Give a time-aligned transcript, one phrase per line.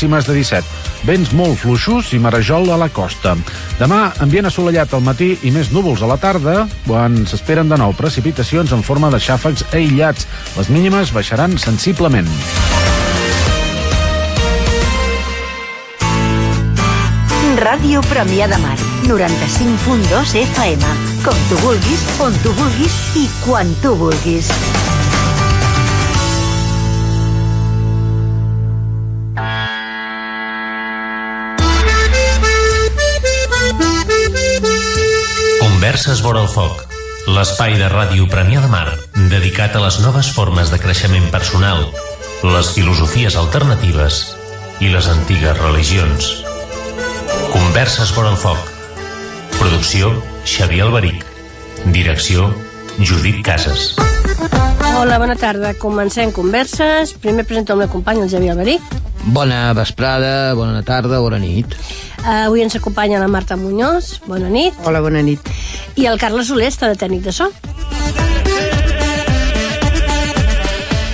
[0.00, 0.64] màximes de 17.
[1.04, 3.34] Vents molt fluixos i marejol a la costa.
[3.76, 7.92] Demà, ambient assolellat al matí i més núvols a la tarda, quan s'esperen de nou
[7.92, 10.24] precipitacions en forma de xàfecs aïllats.
[10.56, 12.28] Les mínimes baixaran sensiblement.
[17.60, 20.94] Ràdio Premià de Mar, 95.2 FM.
[21.26, 24.48] Com tu vulguis, on tu vulguis i quan tu vulguis.
[35.90, 36.84] Converses vora el foc,
[37.34, 38.92] l'espai de ràdio Premià de Mar
[39.32, 41.82] dedicat a les noves formes de creixement personal,
[42.46, 44.20] les filosofies alternatives
[44.78, 46.28] i les antigues religions.
[47.50, 48.70] Converses vora el foc.
[49.56, 50.12] Producció
[50.44, 51.26] Xavier Alberic.
[51.98, 52.46] Direcció
[53.02, 53.90] Judit Casas.
[54.98, 55.72] Hola, bona tarda.
[55.74, 57.14] Comencem converses.
[57.14, 58.82] Primer presento el meu company, el Xavier Alberic.
[59.24, 61.76] Bona vesprada, bona tarda, bona nit.
[62.20, 64.20] Uh, avui ens acompanya la Marta Muñoz.
[64.26, 64.76] Bona nit.
[64.84, 65.40] Hola, bona nit.
[65.96, 67.50] I el Carles Soler està de tècnic de so.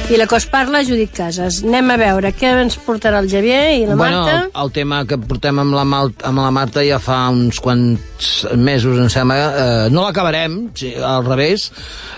[0.06, 1.64] I la que us parla, Judit Casas.
[1.66, 4.36] Anem a veure què ens portarà el Xavier i la bueno, Marta.
[4.44, 8.28] el, el tema que portem amb la, Mal, amb la Marta ja fa uns quants
[8.54, 9.38] mesos, em sembla.
[9.48, 11.72] Eh, no l'acabarem, sí, al revés.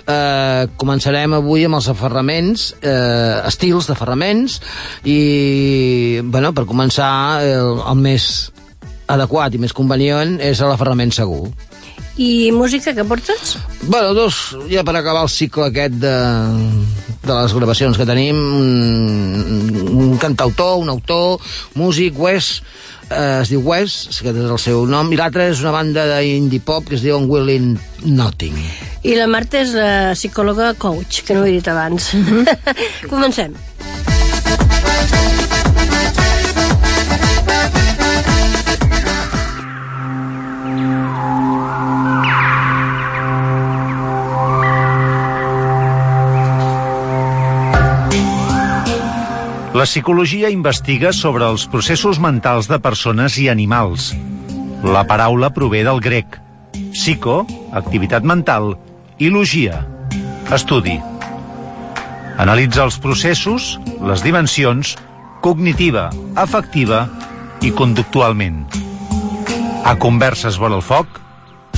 [0.05, 4.61] Eh, començarem avui amb els aferraments, eh, estils d'aferraments,
[5.09, 5.19] i,
[6.29, 8.29] bueno, per començar, el, el més
[9.09, 11.47] adequat i més convenient és l'aferrament segur.
[12.19, 13.57] I música, que portes?
[13.83, 16.15] Bueno, dos, ja per acabar el cicle aquest de,
[17.23, 21.39] de les gravacions que tenim, un, un cantautor, un autor,
[21.79, 22.51] músic, Wes,
[23.07, 26.59] eh, es diu Wes, que és el seu nom, i l'altre és una banda d'indie
[26.59, 27.77] pop que es diu Unwilling
[28.11, 28.59] Nothing.
[29.07, 32.11] I la Marta és la psicòloga coach, que no ho he dit abans.
[33.13, 33.55] Comencem.
[49.79, 54.09] La psicologia investiga sobre els processos mentals de persones i animals.
[54.83, 56.35] La paraula prové del grec.
[56.97, 58.73] Psico, activitat mental,
[59.23, 59.85] i logia,
[60.51, 60.97] estudi.
[62.43, 63.69] Analitza els processos,
[64.03, 64.97] les dimensions,
[65.47, 67.05] cognitiva, afectiva
[67.63, 68.65] i conductualment.
[69.87, 71.23] A Converses vora el foc,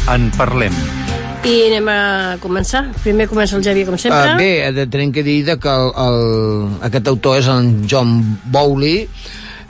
[0.08, 0.99] en parlem.
[1.40, 2.00] I anem a
[2.42, 2.82] començar.
[3.02, 4.34] Primer comença el Xavier, com sempre.
[4.34, 6.18] Uh, bé, de- tenim que dir que el, el,
[6.84, 8.18] aquest autor és en John
[8.52, 9.06] Bowley,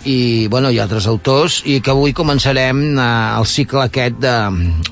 [0.08, 4.32] i bueno, hi ha altres autors i que avui començarem eh, el cicle aquest de,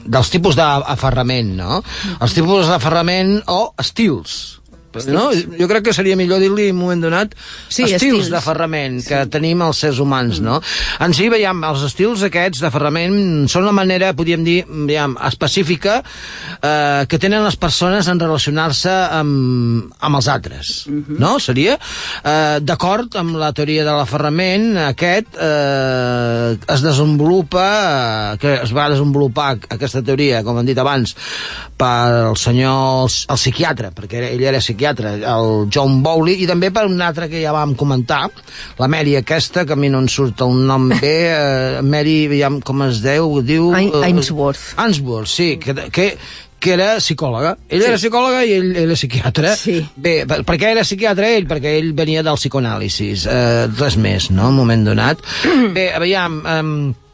[0.04, 1.78] dels tipus d'aferrament no?
[2.20, 4.57] els tipus d'aferrament o estils
[5.06, 5.28] no?
[5.58, 7.34] Jo crec que seria millor dir-li en un moment donat
[7.68, 8.30] Sí, estils, estils.
[8.32, 10.60] d'aferrament que tenim els éssers humans, no?
[11.04, 16.00] En si, veiem, els estils aquests d'aferrament són la manera, podríem dir, veiem, específica
[16.62, 21.36] eh, que tenen les persones en relacionar-se amb, amb els altres, no?
[21.38, 21.76] Seria,
[22.24, 27.66] eh, d'acord amb la teoria de l'aferrament, aquest eh, es desenvolupa,
[28.34, 31.14] eh, que es va desenvolupar aquesta teoria, com hem dit abans,
[31.78, 36.70] per el senyor, el, el psiquiatre, perquè ell era psiquiatre, el John Bowley, i també
[36.74, 38.26] per un altre que ja vam comentar,
[38.78, 42.60] la Mary aquesta, que a mi no em surt el nom bé, eh, Mary, aviam
[42.64, 43.72] com es deu, diu...
[43.76, 44.74] Eh, Ainsworth.
[44.80, 46.10] Ainsworth, sí, que, que,
[46.58, 47.56] que era psicòloga.
[47.68, 47.88] Ell sí.
[47.90, 49.54] era psicòloga i ell era psiquiatre.
[49.58, 49.78] Sí.
[49.96, 51.48] Bé, per, per què era psiquiatre ell?
[51.50, 53.26] Perquè ell venia del psicoanàlisis.
[53.30, 55.22] Eh, res més, no?, en un moment donat.
[55.76, 56.40] Bé, aviam...
[56.44, 57.04] Eh,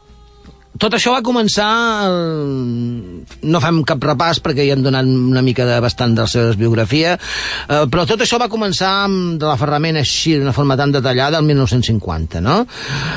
[0.81, 1.69] tot això va començar...
[2.09, 3.25] El...
[3.47, 6.55] No fem cap repàs perquè ja hem donat una mica de bastant de la seva
[6.59, 11.39] biografia, eh, però tot això va començar amb de l'aferrament així d'una forma tan detallada
[11.39, 12.61] el 1950, no?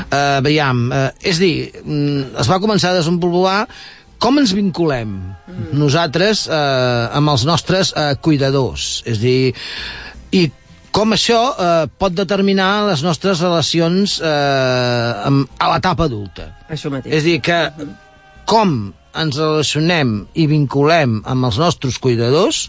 [0.07, 3.63] Eh, veiem, eh, és dir, mm, es va començar a desenvolupar
[4.19, 5.13] com ens vinculem
[5.79, 9.53] nosaltres eh, amb els nostres eh, cuidadors, és dir,
[10.35, 10.49] i
[10.95, 16.49] com això eh, pot determinar les nostres relacions eh, amb, a l'etapa adulta.
[16.69, 17.13] Això mateix.
[17.19, 17.59] És dir, que
[18.49, 18.79] com
[19.19, 22.67] ens relacionem i vinculem amb els nostres cuidadors,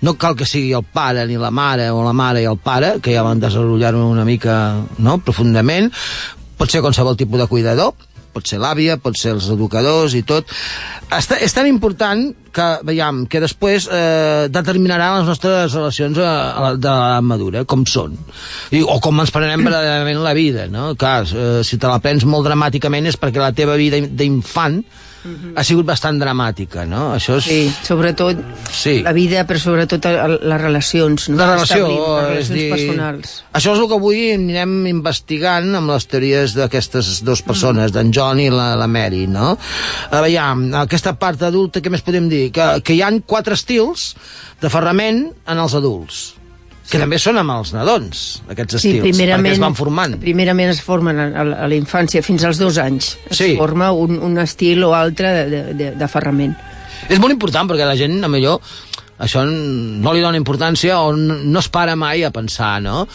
[0.00, 2.98] no cal que sigui el pare ni la mare o la mare i el pare,
[3.02, 4.58] que ja van desenvolupar una mica
[4.98, 5.90] no, profundament,
[6.58, 7.94] pot ser qualsevol tipus de cuidador,
[8.32, 10.50] pot ser l'àvia, pot ser els educadors i tot.
[11.14, 16.30] Està, és tan important que, veiem, que després eh, determinarà les nostres relacions a,
[16.68, 18.16] a de la madura, com són.
[18.74, 20.92] I, o com ens prenem verdaderament la vida, no?
[20.98, 24.82] Clar, eh, si te la prens molt dramàticament és perquè la teva vida d'infant
[25.56, 27.08] ha sigut bastant dramàtica, no?
[27.16, 27.44] Això és...
[27.48, 28.38] Sí, sobretot
[28.72, 29.00] Sí.
[29.02, 31.28] la vida, però sobretot les relacions.
[31.28, 31.36] No?
[31.40, 33.34] La relació, Establim, les és relacions dir, personals.
[33.52, 38.40] això és el que avui anirem investigant amb les teories d'aquestes dues persones, d'en John
[38.40, 39.56] i la, la Mary, no?
[40.10, 42.48] A veure, aquesta part adulta, què més podem dir?
[42.54, 44.14] Que, que hi han quatre estils
[44.62, 46.34] de ferrament en els adults,
[46.88, 50.14] que també són amb els nadons, aquests Sí, estils, perquè primerament, es van formant.
[50.22, 53.16] primerament es formen a, la infància fins als dos anys.
[53.28, 53.56] Es Sí.
[53.58, 56.54] forma un, un estil o altre de, de, de, de ferrament.
[57.08, 58.60] És molt important perquè la gent, a millor,
[59.18, 63.06] això no li dona importància o no, es para mai a pensar, no?,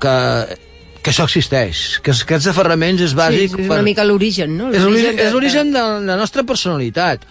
[0.00, 0.14] que,
[1.02, 3.52] que això existeix, que aquests aferraments és bàsic...
[3.54, 4.72] sí, és una mica l'origen, no?
[4.72, 7.22] És l'origen de- de la nostra personalitat,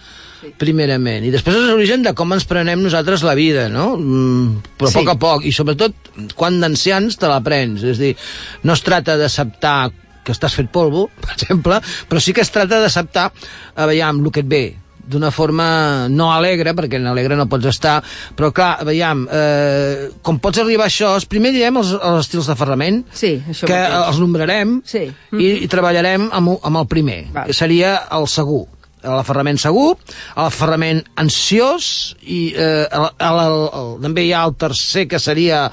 [0.58, 3.96] primerament, i després és l'origen de com ens prenem nosaltres la vida, no?
[3.96, 4.98] Mm, però a Sí.
[5.00, 5.94] poc a poc, i sobretot
[6.34, 8.16] quan d'ancians te l'aprens, és a dir,
[8.62, 9.90] no es trata d'acceptar
[10.24, 13.30] que estàs fet polvo, per exemple, però sí que es trata d'acceptar,
[13.76, 14.66] a veure, el que et ve,
[15.08, 18.02] d'una forma no alegre, perquè en alegre no pots estar,
[18.36, 22.54] però clar, veiem, eh, com pots arribar a això, primer direm els, els estils de
[22.54, 24.08] ferrament, Sí, això que mateix.
[24.10, 25.06] els nombrarem Sí.
[25.32, 27.46] i, i treballarem amb, amb el primer, Val.
[27.46, 28.66] que seria el segur
[29.04, 29.92] l'aferrament segur,
[30.36, 35.66] l'aferrament ansiós i eh, el, el, el, el, també hi ha el tercer que seria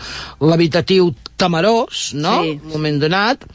[0.43, 2.37] l'habitatiu temerós, no?
[2.43, 2.55] Sí.
[2.63, 3.45] Un moment donat.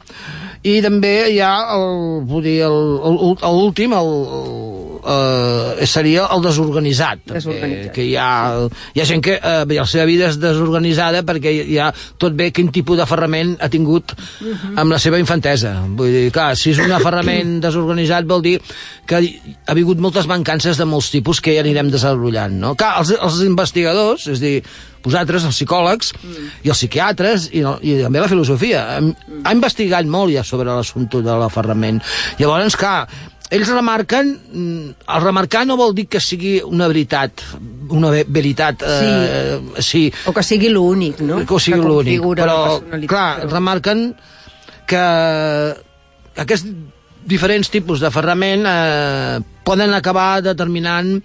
[0.61, 1.87] I també hi ha el,
[2.29, 2.79] vull dir, el,
[3.09, 7.25] el, el, l'últim, el, el, eh, seria el desorganitzat.
[7.33, 7.91] Desorganitzat.
[7.95, 11.79] Que hi ha, hi ha gent que eh, la seva vida és desorganitzada perquè hi
[11.81, 14.15] ha tot bé quin tipus d'aferrament ha tingut
[14.75, 15.75] amb la seva infantesa.
[15.97, 18.57] Vull dir, clar, si és un aferrament desorganitzat vol dir
[19.07, 22.75] que ha hagut moltes mancances de molts tipus que ja anirem desenvolupant, no?
[22.79, 24.55] Clar, els, els investigadors, és dir,
[25.03, 26.13] vosaltres, els psicòlegs
[26.63, 29.11] i els psiquiatres i, no, i també la filosofia han,
[29.43, 32.01] ha investigat molt ja sobre l'assumpte de l'aferrament.
[32.39, 33.07] Llavors, clar,
[33.51, 37.43] ells remarquen, mm, el remarcar no vol dir que sigui una veritat,
[37.89, 41.41] una ve- veritat, eh, sí, O que sigui l'únic, no?
[41.45, 44.15] que sigui l'únic, però, clar, però- remarquen
[44.87, 45.03] que
[46.41, 46.65] aquests
[47.25, 51.19] diferents tipus de ferrament eh, poden acabar determinant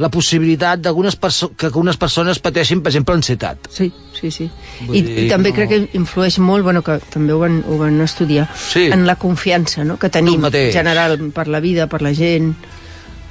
[0.00, 1.18] la possibilitat d'algunes
[1.56, 3.68] que algunes persones pateixin, per exemple, ansietat.
[3.70, 4.48] Sí, sí, sí.
[4.86, 7.62] Vull I, dir, I també no- crec que influeix molt, bueno, que també ho van,
[7.68, 8.86] ho van estudiar, Sí.
[8.90, 9.98] en la confiança no?
[9.98, 12.54] que tenim en general per la vida, per la gent,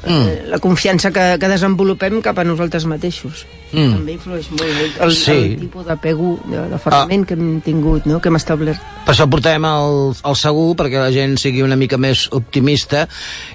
[0.02, 0.28] Mm.
[0.28, 3.44] eh, la confiança que, que desenvolupem cap a nosaltres mateixos.
[3.72, 3.92] Mm.
[3.94, 5.32] També influeix molt el, Sí.
[5.32, 7.28] el tipus d'apego, de, de ferrament ah.
[7.30, 8.18] que hem tingut, no?
[8.20, 8.82] que hem establert.
[9.06, 13.06] Per això portem el, el segur, perquè la gent sigui una mica més optimista,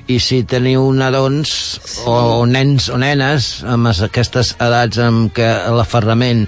[0.08, 1.52] i si teniu nadons
[2.06, 6.46] o, o nens o nenes amb es- aquestes edats en què l'aferrament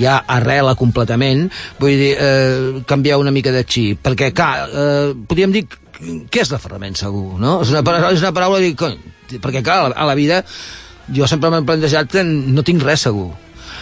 [0.00, 1.50] ja arrela completament,
[1.82, 5.66] vull dir, eh, canviar una mica de xip, perquè, clar, eh, podríem dir
[6.30, 7.60] què és l'aferrament segur, no?
[7.62, 8.96] És una, paraula- és una paraula, dic, cony,
[9.38, 10.42] perquè, clar, a la, a la vida
[11.12, 13.30] jo sempre m'he plantejat que no tinc res segur.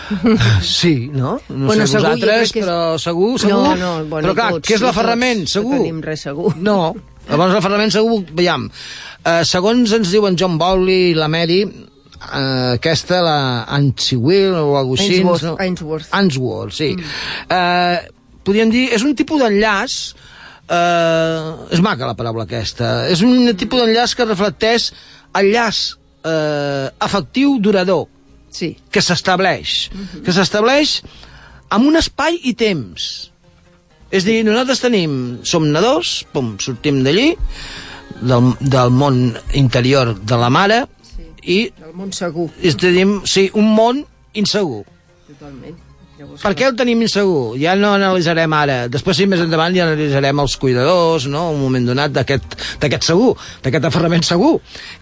[0.64, 1.34] Sí, no?
[1.48, 3.52] No Bueno, sé segur, vosaltres, que és- però segur, segur.
[3.52, 5.44] No, no, bueno, però clar, tots, què és sí, l'aferrament?
[5.44, 5.76] tots, no Segur.
[5.78, 6.54] tenim res segur.
[6.56, 6.78] No.
[7.28, 8.70] Llavors l'aferrament segur, veiem,
[9.24, 13.38] eh, segons ens diuen John Bowley i la Mary, eh, aquesta, la
[13.76, 15.18] Ansiwill o alguna cosa així...
[15.20, 15.56] Ainsworth, no?
[15.60, 16.08] Ainsworth.
[16.16, 16.94] Ainsworth, sí.
[16.96, 17.04] Mm.
[17.52, 19.98] Eh, podríem dir, és un tipus d'enllaç
[20.68, 24.90] eh, és maca la paraula aquesta és un tipus d'enllaç que reflecteix
[25.38, 25.82] el llaç
[26.24, 28.06] eh, afectiu durador
[28.50, 28.70] Sí.
[28.90, 29.90] que s'estableix,
[30.24, 31.02] que s'estableix
[31.70, 33.28] amb un espai i temps.
[34.10, 35.12] És dir, nosaltres tenim,
[35.44, 37.34] som nadors, pum, sortim d'allí,
[38.24, 39.18] del, del món
[39.52, 40.86] interior de la mare,
[41.44, 44.00] i Del món segur, és, tenim, sí, un món
[44.32, 44.86] insegur.
[45.28, 45.76] totalment.
[46.18, 47.54] Per què el tenim insegur?
[47.60, 48.78] Ja no analitzarem ara.
[48.90, 53.86] Després, sí, més endavant, ja analitzarem els cuidadors, no?, un moment donat d'aquest segur, d'aquest
[53.86, 54.56] aferrament segur.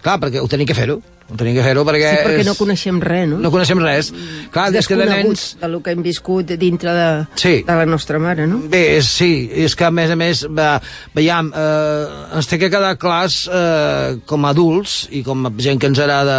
[0.05, 1.01] Clar, perquè ho tenim que fer-ho.
[1.27, 2.09] Tenim que fer-ho perquè...
[2.13, 3.37] Sí, perquè és- no coneixem res, no?
[3.43, 4.13] no coneixem res.
[4.53, 5.11] Clar, des que de nens...
[5.11, 7.51] Desconeguts de lo que hem viscut dintre de, Sí.
[7.67, 8.61] de la nostra mare, no?
[8.71, 10.69] Bé, és, sí, és que a més a més, ve,
[11.17, 12.05] veiem, eh,
[12.39, 15.99] ens té que quedar clars eh, com a adults i com a gent que ens
[15.99, 16.37] agrada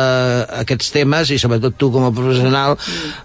[0.62, 2.78] aquests temes, i sobretot tu com a professional,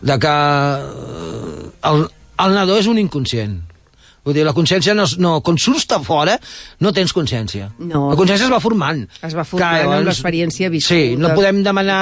[0.03, 2.07] de que eh, el,
[2.43, 3.61] el nadó és un inconscient.
[4.23, 6.37] Vull dir, la consciència no, no quan surts de fora
[6.83, 7.69] no tens consciència.
[7.79, 8.05] No.
[8.13, 9.03] La consciència es va formant.
[9.19, 10.99] Es va formant amb l'experiència viscuda.
[10.99, 11.99] Sí, no podem demanar...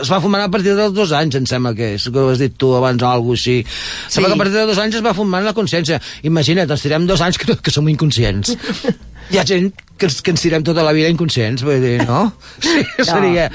[0.00, 2.40] Es va formant a partir dels dos anys, em sembla que és, que ho has
[2.40, 3.56] dit tu abans o alguna cosa així.
[3.66, 4.14] Sí.
[4.16, 6.00] Sembla que a partir dels dos anys es va formant la consciència.
[6.30, 8.54] Imagina't, ens tirem dos anys que, que som inconscients.
[9.30, 9.70] Hi ha gent
[10.00, 12.22] que ens, que ens tirem tota la vida inconscients, vull dir, no?
[12.64, 13.46] Sí, seria...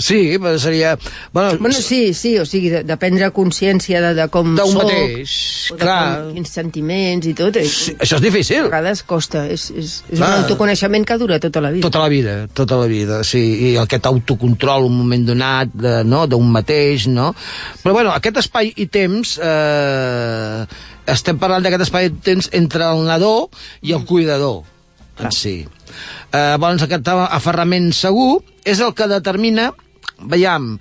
[0.00, 0.94] Sí, però seria...
[1.34, 5.34] Bueno, Bueno, sí, sí, o sigui, de, de prendre consciència de, de com soc, mateix,
[5.74, 5.98] o de clar.
[6.22, 7.60] com, quins sentiments i tot.
[7.60, 7.94] Sí.
[8.00, 8.64] això és difícil.
[8.64, 10.32] A vegades costa, és, és, és un Clar.
[10.40, 11.84] autoconeixement que dura tota la vida.
[11.90, 16.24] Tota la vida, tota la vida, sí, i aquest autocontrol un moment donat, de, no?,
[16.30, 17.30] d'un mateix, no?
[17.84, 20.64] Però, bueno, aquest espai i temps, eh,
[21.12, 23.34] estem parlant d'aquest espai i temps entre el nadó
[23.84, 24.62] i el cuidador,
[25.24, 25.54] en si.
[26.32, 29.70] Eh, llavors, aquest aferrament segur és el que determina,
[30.30, 30.74] veiem,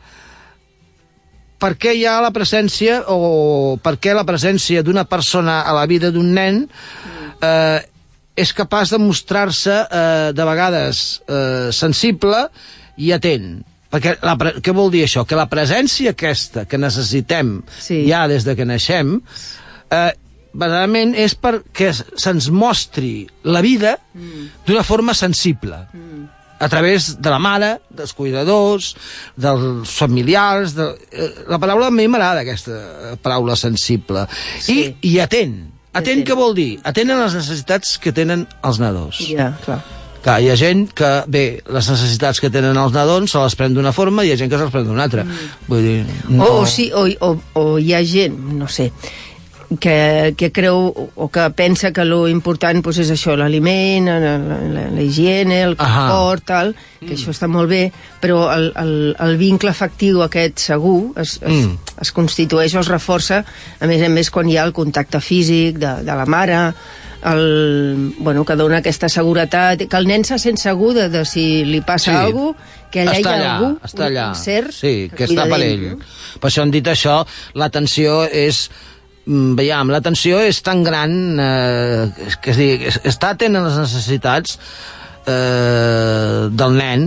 [1.60, 5.86] per què hi ha la presència o per què la presència d'una persona a la
[5.92, 6.62] vida d'un nen
[7.44, 7.80] eh,
[8.40, 12.46] és capaç de mostrar-se eh, de vegades eh, sensible
[12.96, 13.58] i atent.
[13.90, 15.26] Perquè la, què vol dir això?
[15.28, 18.04] Que la presència aquesta que necessitem Sí.
[18.08, 19.18] ja des de que naixem
[19.92, 20.12] eh,
[20.54, 23.98] verdaderament és perquè se'ns mostri la vida
[24.68, 25.84] d'una forma sensible
[26.60, 28.90] a través de la mare, dels cuidadors,
[29.40, 30.74] dels familiars...
[30.76, 30.90] De...
[31.12, 34.26] eh, La paraula a mi m'agrada, aquesta eh, paraula sensible.
[34.60, 34.76] Sí.
[35.00, 35.56] I, I atent.
[35.94, 36.26] Atent, Atent.
[36.28, 36.74] què vol dir?
[36.84, 39.22] Atent a les necessitats que tenen els nadons.
[39.32, 39.80] Ja, clar.
[40.20, 43.72] Clar, hi ha gent que, bé, les necessitats que tenen els nadons se les pren
[43.74, 45.24] d'una forma i hi ha gent que se les pren d'una altra.
[45.72, 45.98] Vull dir...
[46.36, 48.90] O, o, sí, o, o, o hi ha gent, no sé,
[49.78, 54.58] que, que creu o que pensa que lo important pues, és això, l'aliment, la, la,
[54.74, 57.84] la, la higiene, el confort, tal, que això està molt bé,
[58.22, 61.78] però el, el, el vincle afectiu aquest segur es, es, Mm.
[62.02, 63.44] es constitueix o es reforça,
[63.80, 66.74] a més a més, quan hi ha el contacte físic de, de la mare,
[67.30, 71.66] el, bueno, que dona aquesta seguretat, que el nen se sent segur de, de si
[71.68, 72.18] li passa Sí.
[72.18, 74.28] alguna cosa, que allà està hi ha allà, algú, està allà.
[74.30, 75.84] un ser sí, que cuida està per ell.
[75.92, 75.98] no?
[76.40, 77.20] Per això han dit això,
[77.54, 78.70] l'atenció és
[79.30, 83.78] mm, veiem, l'atenció és tan gran eh, que és, dir, és, està atent a les
[83.86, 84.58] necessitats
[85.30, 87.06] eh, del nen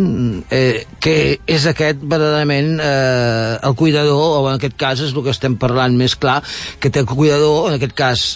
[0.49, 5.35] eh, que és aquest verdaderament eh, el cuidador o en aquest cas és el que
[5.35, 6.41] estem parlant més clar
[6.81, 8.27] que té el cuidador, en aquest cas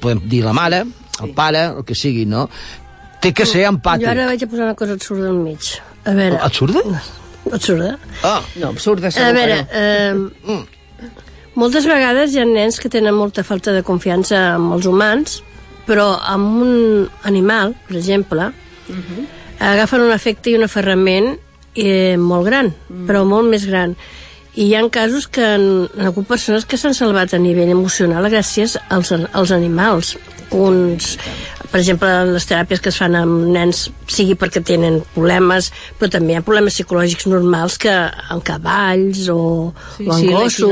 [0.00, 0.84] podem dir la mare,
[1.24, 2.46] el pare el que sigui, no?
[3.22, 5.70] té que ser empàtic Jo ara vaig a posar una cosa absurda al mig.
[6.06, 6.36] A veure...
[6.44, 6.82] absurda?
[7.50, 7.94] Absurda?
[8.22, 10.58] Ah, No, absurda, segur A que veure, no.
[10.60, 10.76] eh,
[11.56, 15.40] moltes vegades hi ha nens que tenen molta falta de confiança amb els humans,
[15.88, 18.50] però amb un animal, per exemple,
[19.58, 21.32] agafen un efecte i un aferrament
[21.74, 22.72] eh, molt gran,
[23.08, 23.96] però molt més gran.
[24.56, 27.68] I hi ha casos que han, hi ha hagut persones que s'han salvat a nivell
[27.74, 30.14] emocional gràcies als, als animals.
[30.54, 31.16] Uns,
[31.72, 36.32] per exemple, les teràpies que es fan amb nens sigui perquè tenen problemes, però també
[36.32, 40.70] hi ha problemes psicològics normals que en cavalls o, Sí, o en sí, gossos.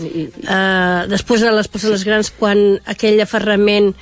[0.00, 3.92] I, Uh, després de les persones grans, quan aquell aferrament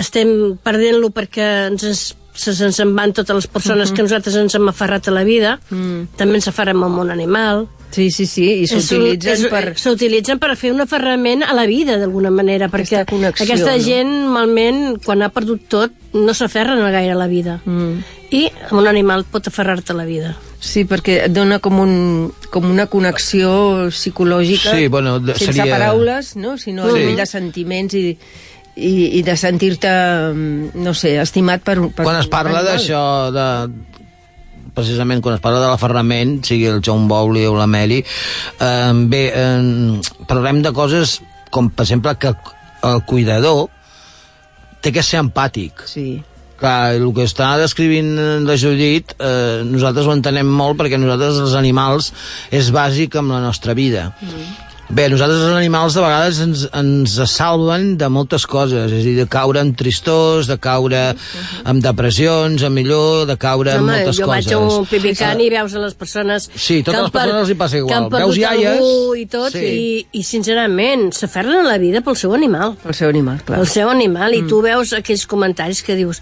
[0.00, 1.84] estem perdent-lo perquè ens,
[2.34, 5.58] se- se'ns en van totes les persones que nosaltres ens hem aferrat a la vida,
[6.16, 7.66] també ens aferrem amb un animal.
[7.94, 9.62] Sí, sí, sí, i s'utilitzen per...
[9.78, 13.84] S'utilitzen per fer un aferrament a la vida, d'alguna manera, perquè Aquesta connexió, aquesta no?
[13.84, 17.60] gent, normalment, quan ha perdut tot, no s'aferren a gaire a la vida.
[17.64, 18.02] Mm.
[18.34, 20.34] I amb un animal pot aferrar-te a la vida.
[20.64, 23.50] Sí, perquè et dona com, un, com una connexió
[23.92, 26.56] psicològica Sí, bueno, de- sense seria- paraules, no?
[26.58, 27.14] sinó Sí.
[27.14, 28.16] de sentiments i,
[28.76, 29.90] i, i de sentir-te,
[30.32, 33.46] mm, no sé, estimat per, per quan es parla d'això de
[34.74, 39.24] precisament quan es parla de l'aferrament sigui el John Bowley o la Mary eh, bé,
[39.30, 41.20] eh, parlem de coses
[41.54, 42.34] com per exemple que
[42.84, 43.68] el cuidador
[44.84, 46.08] té que ser empàtic Sí.
[46.54, 48.12] Clar, el que està descrivint
[48.46, 52.12] la Judit, eh, nosaltres ho entenem molt perquè nosaltres els animals
[52.54, 54.12] és bàsic amb la nostra vida.
[54.22, 54.63] Mm.
[54.92, 59.14] Bé, nosaltres els animals de vegades ens, ens salven de moltes coses, és a dir,
[59.16, 61.00] de caure en tristors, de caure
[61.64, 64.44] en depressions, a millor, de caure en Home, moltes jo coses.
[64.44, 66.50] vaig a un pipicant i veus a les persones...
[66.54, 67.88] Sí, totes les persones per- els hi passa igual.
[67.90, 69.64] Que han Veus perdut iaies, algú i tot, sí.
[69.64, 72.76] i, i sincerament, s'aferren a la vida pel seu animal.
[72.84, 73.64] El seu animal, clar.
[73.64, 76.20] El seu animal, i tu veus aquells comentaris que dius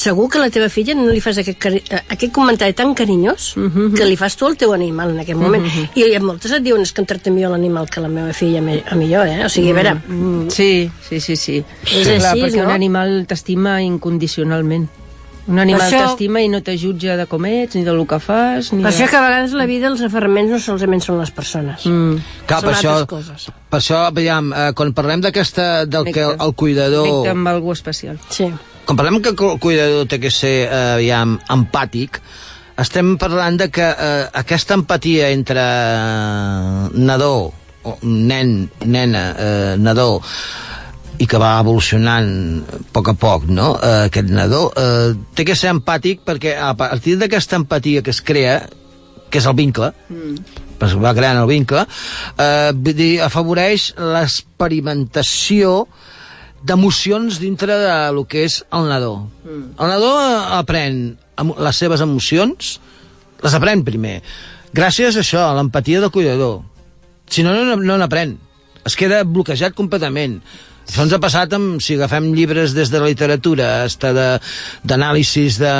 [0.00, 2.94] segur que a la teva filla no li fas aquest, cari eh, aquest comentari tan
[2.96, 3.50] carinyós
[3.96, 5.66] que li fas tu al teu animal en aquest moment.
[5.94, 8.62] I, I moltes et diuen és que em tracta millor l'animal que la meva filla
[8.62, 9.44] a mi- a millor, eh?
[9.44, 11.58] O sigui, a veure, mm, Sí, sí, sí, sí.
[11.84, 12.70] És Clar, així, perquè no?
[12.70, 14.88] un animal t'estima incondicionalment.
[15.50, 18.72] Un animal això- t'estima i no te jutja de com ets, ni del que fas,
[18.72, 18.96] ni per de...
[18.96, 21.86] això que a vegades la vida els aferraments no solament són les persones.
[21.88, 22.20] Mm.
[22.46, 23.48] Clar, Són per això, altres coses.
[23.70, 26.44] per això, veiem, eh, quan parlem d'aquesta, del que el, Connecta.
[26.44, 27.06] el cuidador...
[27.08, 28.18] Connecta amb algú especial.
[28.28, 28.46] Sí.
[28.90, 32.16] Quan parlem que el cuidador té que ser eh, aviam, empàtic,
[32.82, 37.52] estem parlant de que eh, aquesta empatia entre eh, nadó,
[37.86, 40.08] o nen, nena, eh, nadó,
[41.22, 42.32] i que va evolucionant
[42.66, 46.74] a poc a poc, no?, eh, aquest nadó, eh, té que ser empàtic perquè a
[46.74, 48.58] partir d'aquesta empatia que es crea,
[49.30, 50.58] que és el vincle, mm.
[50.82, 51.86] es va creant el vincle,
[52.42, 55.84] eh, vull dir, afavoreix l'experimentació
[56.66, 59.14] d'emocions dintre de lo que és el nadó.
[59.44, 59.74] Mm.
[59.80, 60.12] El nadó
[60.60, 61.00] aprèn
[61.40, 62.74] les seves emocions,
[63.40, 64.20] les aprèn primer,
[64.76, 66.60] gràcies a això, a l'empatia del cuidador.
[67.30, 68.36] Si no, no, no n'aprèn.
[68.84, 70.40] Es queda bloquejat completament.
[70.90, 74.40] Això ens ha passat amb, si agafem llibres des de la literatura hasta de-
[74.82, 75.70] d'anàlisis de,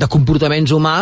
[0.00, 0.94] de comportaments humà,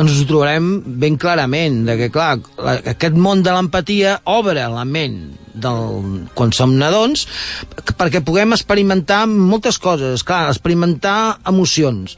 [0.00, 0.70] ens ho trobarem
[1.02, 5.18] ben clarament, de que, clar, la, aquest món de l'empatia obre la ment
[5.52, 7.26] del, quan som nadons
[7.94, 12.16] perquè puguem experimentar moltes coses, clar, experimentar emocions.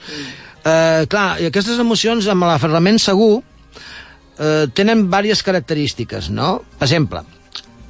[0.62, 3.40] Eh, clar, i aquestes emocions amb l'aferrament segur
[4.38, 6.60] eh, tenen diverses característiques, no?
[6.78, 7.26] Per exemple,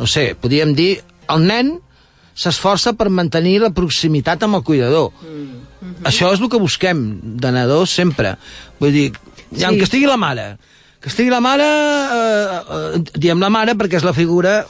[0.00, 0.94] no sé, podríem dir,
[1.32, 1.76] el nen
[2.36, 5.10] s'esforça per mantenir la proximitat amb el cuidador.
[5.24, 6.04] Mm.
[6.08, 7.04] Això és el que busquem
[7.40, 8.36] de nadó sempre.
[8.80, 9.12] Vull dir,
[9.52, 9.78] ja, Sí.
[9.78, 10.58] que estigui la mare.
[11.00, 12.60] Que estigui la mare, eh,
[12.96, 14.66] eh, diem la mare perquè és la figura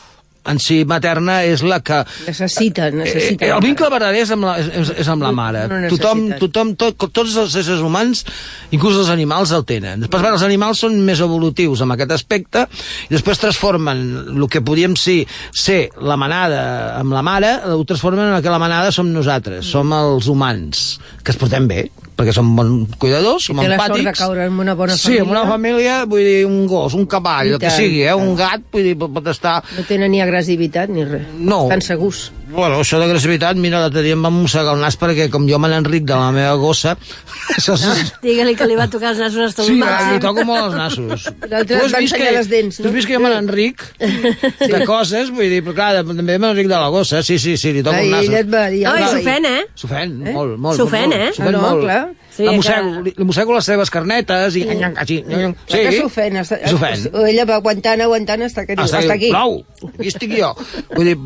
[0.51, 2.03] en si materna és la que...
[2.27, 3.47] Necessita, necessita.
[3.47, 5.67] Eh, el vincle verdader és amb la, és, és amb la mare.
[5.71, 6.43] No tothom, necessiten.
[6.45, 8.25] tothom, tot, tots els éssers humans,
[8.77, 10.07] inclús els animals, el tenen.
[10.07, 12.67] Després, bueno, els animals són més evolutius en aquest aspecte
[13.09, 14.03] i després transformen
[14.37, 15.23] el que podíem ser,
[15.53, 16.63] ser la manada
[17.01, 20.89] amb la mare, ho transformen en que la manada som nosaltres, som els humans,
[21.23, 24.07] que es portem bé, perquè som bons cuidadors, som té la sort empàtics.
[24.07, 26.01] de caure en una bona Sí, en una família.
[26.01, 28.15] família, vull dir, un gos, un cavall, I el que sigui, eh?
[28.15, 29.63] i un gat, vull dir, pot estar...
[29.77, 31.27] No tenen ni agressivitat ni res.
[31.39, 31.65] No.
[31.65, 32.33] Estan segurs.
[32.47, 35.67] Bueno, això d'agressivitat, mira, l'altre dia em va mossegar el nas perquè com jo me
[35.73, 36.93] n'enric de la meva gossa,
[37.57, 38.13] això és...
[38.23, 41.27] Digue-li que li va tocar els nassos hasta Sí, el li toco molt els nassos.
[41.51, 42.89] L'altre Tu has et va vist ensenyar que- les dents, Tu no?
[42.93, 46.71] has vist que jo me n'enric de coses, vull dir, però clar, també me n'enric
[46.71, 48.29] de la gossa, sí, sí, sí, li toco Ai, el nas.
[48.31, 48.85] ella et va dir...
[48.87, 49.65] Ai, "Ai, s'ofèn, eh?
[49.83, 50.79] S'ofèn, molt, molt.
[50.79, 51.29] S'ofèn, eh?
[51.35, 51.83] S'ofèn Ah, no, molt.
[51.83, 52.05] clar.
[52.37, 54.63] Sí, la que- mossego, li, li mossego les seves carnetes i...
[55.07, 55.17] Sí.
[55.67, 55.79] Sí.
[55.81, 56.37] Que s'ofèn.
[56.43, 57.07] està- S'ofèn.
[57.27, 59.31] Ella va aguantant, aguantant, hasta que diu, hasta, aquí.
[59.33, 59.63] Prou,
[59.95, 60.51] aquí estic jo.
[60.95, 61.17] Vull dir,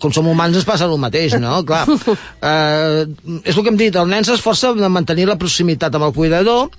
[0.00, 1.58] com som humans ens passa el mateix, no?
[1.66, 1.86] Clar.
[2.42, 3.06] Eh,
[3.44, 6.70] és el que hem dit, el nen s'esforça de mantenir la proximitat amb el cuidador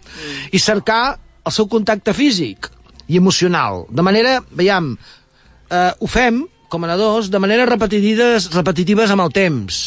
[0.52, 2.70] i cercar el seu contacte físic
[3.08, 3.86] i emocional.
[3.92, 4.94] De manera, veiem,
[5.70, 9.82] eh, ho fem com a nadons, de manera repetitives, repetitives amb el temps.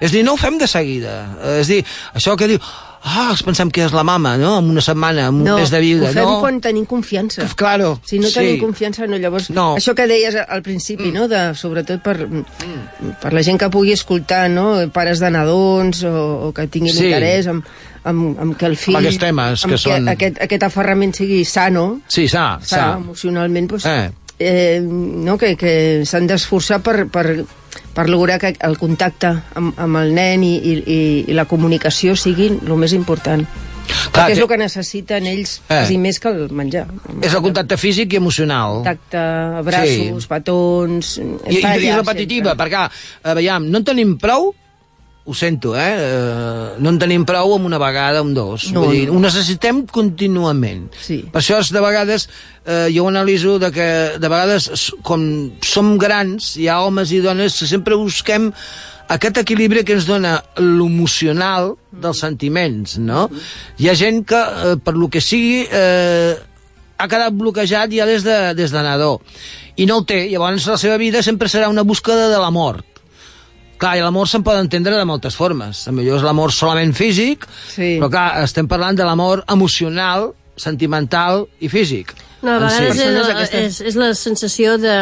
[0.00, 1.14] És a dir, no ho fem de seguida.
[1.40, 1.78] Eh, és dir,
[2.14, 2.58] això que diu,
[3.04, 5.70] ah, ens pensem que és la mama, no?, en una setmana, en un No, mes
[5.70, 6.08] de vida.
[6.08, 6.40] ho fem no?
[6.40, 7.46] quan tenim confiança.
[7.56, 8.34] Claro, Si no sí.
[8.34, 9.50] tenim confiança, no, llavors...
[9.50, 9.76] No.
[9.76, 12.16] Això que deies al principi, no?, de, sobretot per,
[13.22, 16.14] per la gent que pugui escoltar, no?, pares de nadons o,
[16.48, 17.06] o que tinguin Sí.
[17.06, 17.62] interès en,
[18.04, 18.96] en, en que el fill...
[18.96, 22.88] Amb aquests temes amb que són- Aquest, aquest aferrament sigui sano, Sí, sa, sa, sa.
[22.96, 24.10] emocionalment, doncs, Eh.
[24.38, 25.36] eh, no?
[25.38, 27.44] que, que s'han d'esforçar per, per,
[27.98, 32.60] per lograr que el contacte amb, amb el nen i, i, i, la comunicació siguin
[32.62, 33.42] el més important.
[33.88, 35.80] Clar, Perquè és el que necessiten ells, Eh.
[35.80, 36.84] quasi més que el menjar.
[37.24, 38.82] És el contacte físic i emocional.
[38.84, 39.24] Contacte,
[39.66, 40.28] braços, Sí.
[40.30, 41.16] petons...
[41.18, 41.58] I, i,
[41.88, 42.66] i repetitiva, sempre.
[42.66, 42.84] perquè,
[43.24, 44.52] eh, veiem, no en tenim prou,
[45.28, 45.92] ho sento, eh?
[45.92, 48.70] eh no en tenim prou amb una vegada, amb dos.
[48.72, 50.88] No, Vull dir, ho necessitem contínuament.
[51.04, 51.20] Sí.
[51.28, 52.28] Per això, és, de vegades,
[52.64, 55.28] eh, jo ho analiso de que, de vegades, quan
[55.60, 58.48] som grans, hi ha homes i dones que sempre busquem
[59.12, 63.28] aquest equilibri que ens dona l'emocional dels sentiments, no?
[63.76, 66.36] Hi ha gent que, eh, per lo que sigui, eh,
[66.98, 69.18] ha quedat bloquejat ja des de, des de nadó
[69.78, 72.97] i no el té, llavors la seva vida sempre serà una búsqueda de la mort
[73.78, 77.46] clar, i l'amor se'n pot entendre de moltes formes a millor és l'amor solament físic
[77.74, 77.96] Sí.
[78.00, 82.94] però clar, estem parlant de l'amor emocional sentimental i físic No, a vegades
[83.50, 83.56] si.
[83.56, 84.94] és, és, és la sensació de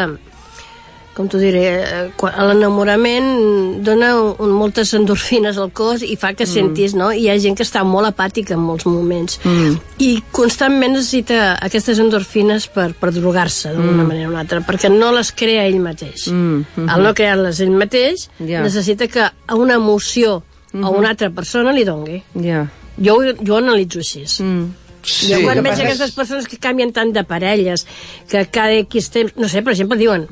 [1.17, 6.53] com t'ho diré, eh, l'enamorament dona un, moltes endorfines al cos i fa que Mm.
[6.53, 7.11] sentis, no?
[7.11, 9.75] Hi ha gent que està molt apàtica en molts moments mm.
[9.97, 14.07] i constantment necessita aquestes endorfines per, per drogar-se d'una Mm.
[14.07, 16.27] manera o una altra, perquè no les crea ell mateix.
[16.29, 16.89] Mm, mhm.
[16.89, 18.61] Al no crear-les ell mateix, Ja.
[18.61, 22.21] necessita que a una emoció a una altra persona li dongui.
[22.43, 22.67] Ja.
[23.01, 24.25] Jo, jo ho analitzo així.
[24.43, 24.73] Mm.
[25.01, 25.33] sí.
[25.33, 27.85] I quan veig aquestes persones que canvien tant de parelles,
[28.29, 29.33] que cada X temps...
[29.37, 30.27] No sé, per exemple, diuen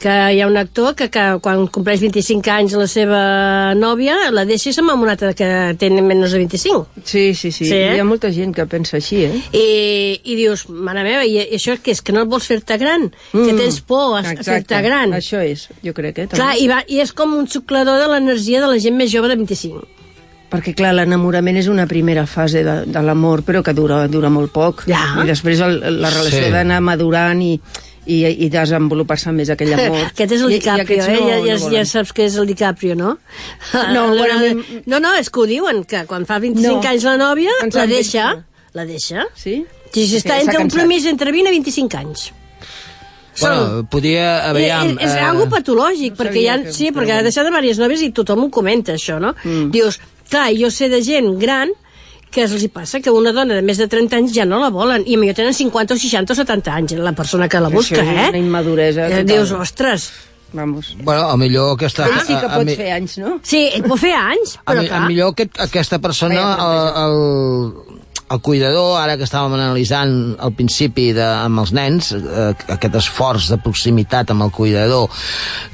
[0.00, 3.20] que hi ha un actor que, que quan compleix 25 anys la seva
[3.76, 7.02] nòvia la va amb una altra que té menys de 25.
[7.04, 7.68] Sí, sí, sí.
[7.68, 7.92] Sí, eh?
[7.96, 9.42] Hi ha molta gent que pensa així, eh?
[9.52, 9.66] I,
[10.24, 12.02] i dius, mare meva, i això què és?
[12.02, 13.10] Que no et vols fer-te gran?
[13.34, 15.12] Que tens por a, a fer-te gran?
[15.20, 16.28] Això és, jo crec, eh?
[16.30, 16.40] també.
[16.40, 19.28] Clar, i, va, i és com un xuclador de l'energia de la gent més jove
[19.28, 19.84] de 25.
[20.50, 24.50] Perquè, clar, l'enamorament és una primera fase de, de l'amor, però que dura, dura molt
[24.50, 24.82] poc.
[24.90, 25.20] Ja.
[25.22, 26.50] I després el, la relació sí.
[26.56, 27.52] d'anar madurant i,
[28.06, 30.06] i, i desenvolupar-se més aquell amor.
[30.10, 31.16] Aquest és el I- i DiCaprio, aquests eh?
[31.20, 33.16] no- ja, no ja, ja saps que és el DiCaprio, no?
[33.92, 36.88] No, bueno, mi- no, no, és que ho diuen, que quan fa 25 No.
[36.88, 39.26] anys la nòvia, Ens la deixa, dit la deixa.
[39.34, 39.64] Sí?
[39.92, 42.28] Sí, sí, està entre un promís entre 20 i 25 anys.
[43.40, 44.48] Bueno, podia...
[44.50, 47.78] Aviam, és, és eh, algo patològic, no perquè que- sí, perquè ha deixat de diverses
[47.80, 49.32] nòvies i tothom ho comenta, això, no?
[49.44, 49.70] Mm.
[49.72, 49.96] Dius,
[50.28, 51.70] clar, jo sé de gent gran
[52.30, 54.70] que els hi passa que una dona de més de 30 anys ja no la
[54.70, 57.96] volen, i millor tenen 50 o 60 o 70 anys, la persona que la busca,
[58.00, 58.28] Això és eh?
[58.30, 59.26] una immaduresa Eh, total.
[59.26, 60.10] Dius, ostres,
[60.52, 60.96] Vamos.
[61.04, 62.08] Bueno, a millor aquesta...
[62.08, 63.36] Ell sí que a- a pot mi- fer anys, no?
[63.46, 65.04] sí, pot fer anys, A, però mi, a clar...
[65.06, 67.89] millor que aquesta persona, el, el,
[68.30, 73.48] el cuidador, ara que estàvem analitzant al principi de, amb els nens, eh, aquest esforç
[73.50, 75.10] de proximitat amb el cuidador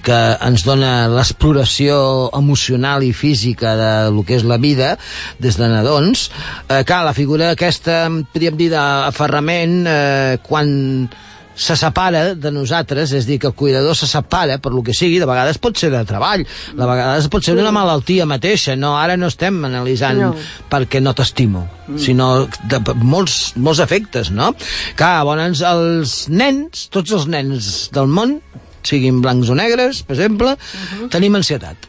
[0.06, 0.16] que
[0.46, 1.98] ens dona l'exploració
[2.36, 4.94] emocional i física de lo que és la vida
[5.42, 6.30] des de nadons,
[6.68, 11.08] eh, clar, la figura aquesta, podríem dir, d'aferrament, eh, quan
[11.56, 15.18] se separa de nosaltres, és dir, que el cuidador se separa per lo que sigui,
[15.18, 16.44] de vegades pot ser de treball,
[16.76, 20.34] de vegades pot ser una malaltia mateixa, no, ara no estem analitzant No.
[20.70, 21.64] perquè no t'estimo,
[21.96, 24.52] sinó de p- molts, molts efectes, no?
[24.96, 28.38] Clar, llavors els nens, tots els nens del món,
[28.86, 30.56] siguin blancs o negres, per exemple,
[31.10, 31.88] tenim ansietat.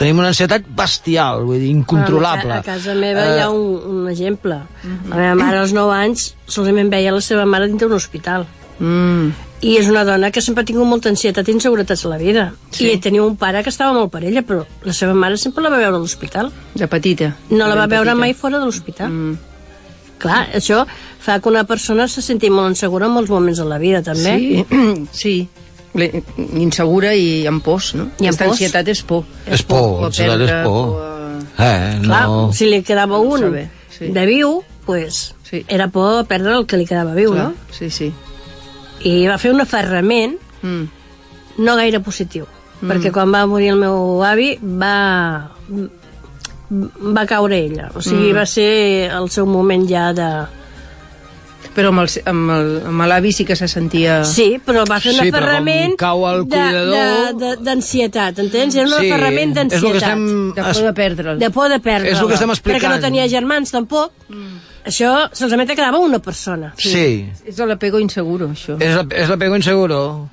[0.00, 2.50] Tenim una ansietat bestial, vull dir, incontrolable.
[2.56, 4.58] A, ca- a casa meva hi ha un, un exemple.
[5.10, 8.46] La meva mare als 9 anys solament veia la seva mare dintre d'un hospital.
[8.80, 9.28] Mm.
[9.62, 12.48] I és una dona que sempre ha tingut molta ansietat i inseguretats a la vida.
[12.74, 12.88] Sí.
[12.90, 15.70] I tenia un pare que estava molt per ella, però la seva mare sempre la
[15.70, 16.50] va veure a l'hospital.
[16.74, 17.34] De petita.
[17.52, 18.18] No la va veure petita.
[18.24, 19.10] mai fora de l'hospital.
[19.12, 19.36] Mm.
[20.22, 20.84] Clar, això
[21.22, 24.34] fa que una persona se senti molt insegura en molts moments de la vida, també.
[24.38, 24.66] Sí,
[25.22, 25.34] sí.
[25.94, 28.04] Insegura i amb pors, no?
[28.18, 28.54] I amb Aquesta pors.
[28.56, 29.24] ansietat és por.
[29.46, 31.00] És por, a ansietat és perdre, por.
[31.00, 31.08] a-
[31.58, 32.52] Eh, Clar, no...
[32.56, 34.08] si li quedava un saber, sí.
[34.08, 35.64] de viu, pues, Sí.
[35.68, 37.54] era por perdre el que li quedava viu, Clar, no?
[37.70, 38.08] Sí, sí.
[39.04, 40.84] I va fer un aferrament Mm.
[41.58, 42.46] no gaire positiu,
[42.80, 42.88] mm.
[42.88, 45.50] perquè quan va morir el meu avi va
[46.72, 48.36] va caure ella, o sigui, mm.
[48.38, 50.28] va ser el seu moment ja de...
[51.74, 54.18] Però amb el, amb el, amb l'avi sí que se sentia...
[54.28, 58.74] Sí, però va fer un Sí, aferrament cau de- cuidador- d'ansietat, entens?
[58.76, 60.02] Era un Sí, aferrament d'ansietat.
[60.02, 61.38] estem- De por de perdre'l.
[61.38, 62.82] De por de perdre És el que estem explicant.
[62.82, 64.12] Perquè no tenia germans, tampoc.
[64.28, 64.60] Mm.
[64.84, 66.74] Això solament quedava una persona.
[66.76, 68.76] Sí, És l'apego inseguro, això.
[68.82, 70.28] és l'apego inseguro.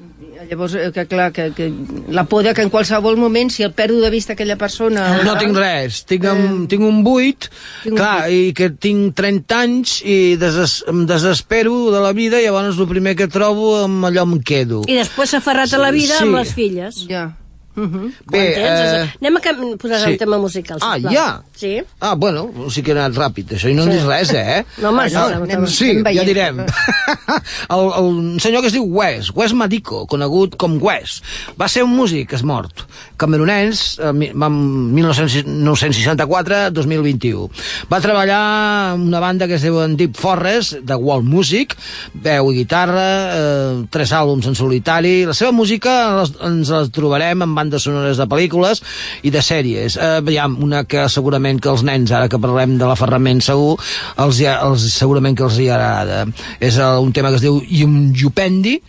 [0.47, 1.67] Llavors, eh, que clar, que, que
[2.07, 5.19] la por que en qualsevol moment, si el perdo de vista aquella persona...
[5.25, 7.49] No tinc res, tinc, un, tinc un buit,
[7.83, 12.39] Tinc un clar, i que tinc 30 anys i deses, em desespero de la vida
[12.39, 14.85] i llavors el primer que trobo amb allò em quedo.
[14.87, 16.23] I després s'ha aferrat a la vida Sí.
[16.23, 17.03] amb les filles.
[17.09, 17.27] Ja.
[17.75, 18.11] Uh -huh.
[18.25, 20.05] Bé, eh, Anem a cam- posar sí.
[20.11, 21.13] el tema musical, Ah, sisplau.
[21.13, 21.41] ja?
[21.55, 21.81] Sí.
[22.01, 23.89] Ah, bueno, sí que he anat ràpid, això, i no sí.
[23.91, 24.65] dius res, eh?
[24.81, 26.59] No, home, Ah, no, anem- sí, anem ja direm.
[27.69, 31.21] el, el, senyor que es diu Wes, Wes Madico, conegut com Wes,
[31.61, 32.73] va ser un músic, és mort,
[33.17, 37.49] camerunès, eh, mi- va en 1964-2021.
[37.91, 41.75] Va treballar en una banda que es diu Deep Forest, de World Music,
[42.13, 45.25] veu i guitarra, eh, tres àlbums en solitari.
[45.25, 48.81] La seva música les, ens la trobarem en bandes sonores de pel·lícules
[49.23, 49.95] i de sèries.
[50.01, 53.77] Eh, veiem, una que segurament que els nens, ara que parlem de l'aferrament segur,
[54.17, 56.25] els, hi ha- els, segurament que els hi agrada.
[56.59, 58.79] És eh, un tema que es diu Yum Yupendi,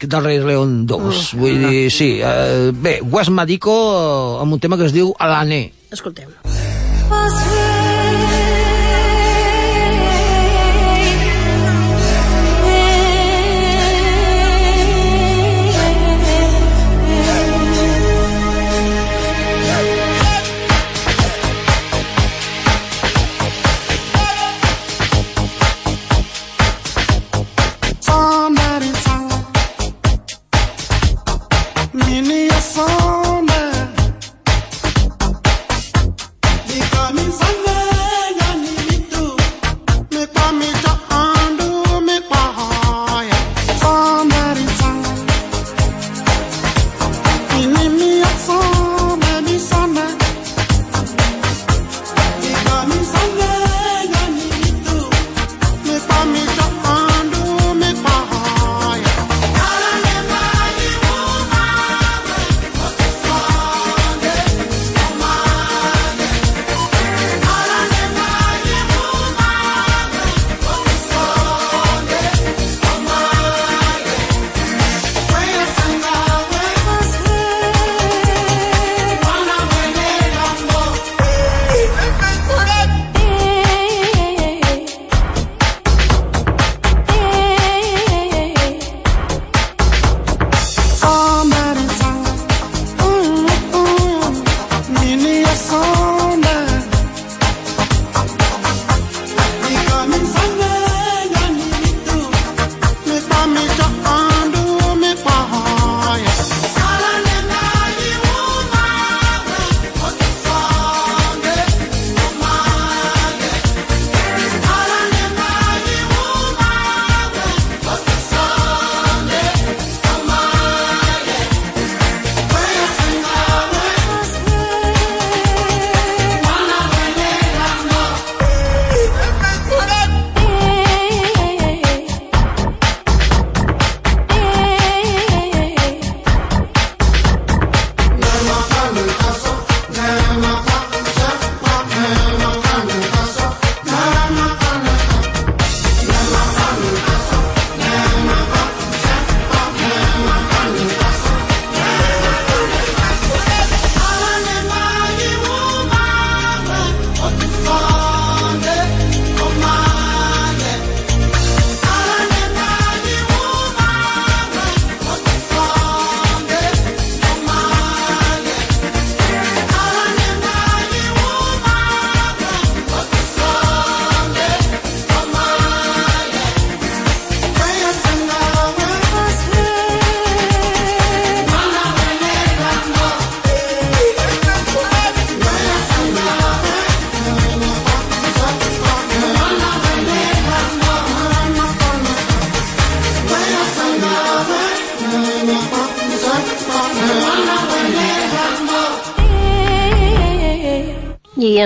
[0.00, 1.34] que del Rei León 2.
[1.36, 2.14] Vull dir, sí.
[2.24, 5.66] Eh, bé, Wes Madico eh, amb un tema que es diu Alané.
[5.92, 6.32] Escoltem.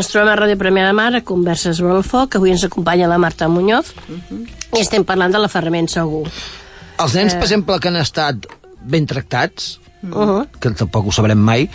[0.05, 2.37] Ens trobem a Ràdio Premià de Mar, a Converses sobre el Foc.
[2.37, 3.95] Avui ens acompanya la Marta Muñoz
[4.77, 6.27] i estem parlant de l'aferrament segur.
[7.01, 8.47] Els nens, per exemple, que han estat
[8.85, 10.49] ben tractats, Uh -huh.
[10.61, 11.71] que tampoc ho sabrem mai,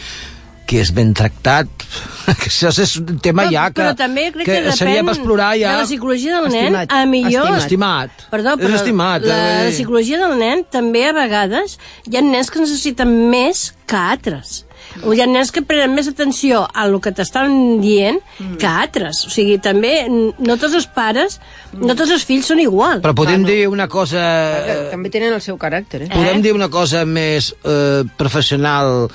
[0.67, 1.65] que és ben tractat,
[2.39, 5.15] que això és un tema Però- ja que, però també crec que seria depèn per
[5.15, 5.71] explorar ja...
[5.71, 6.75] de la psicologia del nen.
[6.75, 6.91] Estimat.
[6.91, 7.57] A millor...
[7.57, 8.09] Estimat.
[8.29, 9.63] Perdó, És però estimat, la, eh?
[9.65, 14.65] la psicologia del nen també a vegades hi ha nens que necessiten més que altres.
[15.03, 18.19] O hi ha nens que prenen més atenció a el que t'estan dient
[18.59, 19.23] que altres.
[19.27, 21.39] O sigui, també, no tots els pares,
[21.73, 23.03] no tots els fills són igual.
[23.05, 24.23] Però podem dir una cosa...
[24.59, 26.09] Eh, També tenen el seu caràcter, eh?
[26.13, 29.09] Podem dir una cosa més eh, professional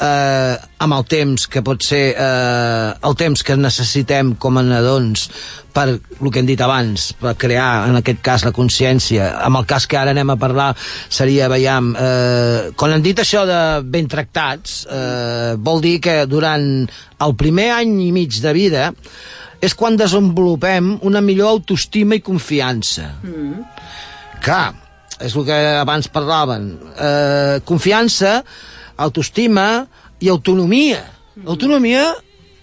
[0.00, 5.28] eh, amb el temps, que pot ser eh, el temps que necessitem com a nadons
[5.74, 9.30] per el que hem dit abans, per crear, en aquest cas, la consciència.
[9.46, 13.44] Amb el cas que ara anem a parlar seria, veiem, eh, quan hem dit això
[13.48, 16.66] de ben tractats, eh, vol dir que durant
[17.24, 18.90] el primer any i mig de vida
[19.60, 23.10] és quan desenvolupem una millor autoestima i confiança.
[24.42, 24.68] Clar,
[25.18, 26.68] és el que abans parlaven.
[26.94, 28.38] Eh, confiança,
[28.98, 29.86] autoestima
[30.20, 31.04] i autonomia.
[31.46, 32.10] Autonomia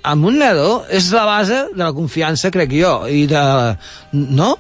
[0.05, 3.41] amb un nadó és la base de la confiança, crec jo, i de...
[4.13, 4.53] No?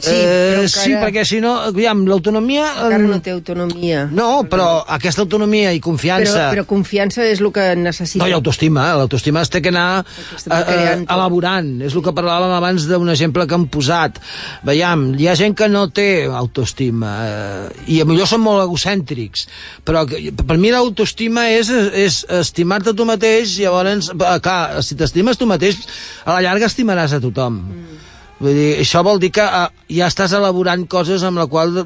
[0.00, 2.66] Sí, però eh, sí, encara- perquè si no, aviam, l'autonomia...
[2.86, 4.06] Encara no té autonomia.
[4.14, 6.46] No, però aquesta autonomia i Però, confiança...
[6.54, 8.22] però confiança és el que necessita.
[8.22, 8.96] No, i autoestima, eh?
[9.00, 11.72] l'autoestima es té que anar eh, eh, elaborant.
[11.84, 14.20] És el que parlàvem abans d'un exemple que hem posat.
[14.64, 19.46] Veiem, hi ha gent que no té autoestima eh, i a millor són molt egocèntrics,
[19.84, 24.12] però que, per mi l'autoestima és, és estimar-te tu mateix i llavors,
[24.44, 25.82] clar, si t'estimes tu mateix,
[26.24, 27.60] a la llarga estimaràs a tothom.
[27.66, 27.98] Mm.
[28.40, 29.66] Vull dir, això vol dir que eh,
[29.98, 31.82] ja estàs elaborant coses amb la qual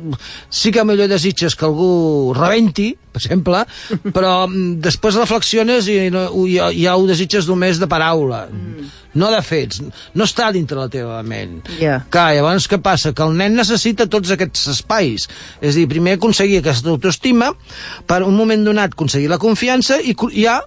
[0.53, 3.65] sí que millor desitges que algú rebenti, per exemple,
[4.17, 8.93] però mm, després reflexiones i no, ja, ja ho desitges només de paraula, mm.
[9.19, 9.83] no de fets,
[10.15, 11.57] no està dintre la teva ment.
[11.81, 11.99] Ja.
[12.15, 13.11] Clar, llavors què passa?
[13.17, 15.27] Que el nen necessita tots aquests espais.
[15.59, 17.51] És dir, primer aconseguir aquesta autoestima,
[18.07, 20.61] per un moment donat aconseguir la confiança i ja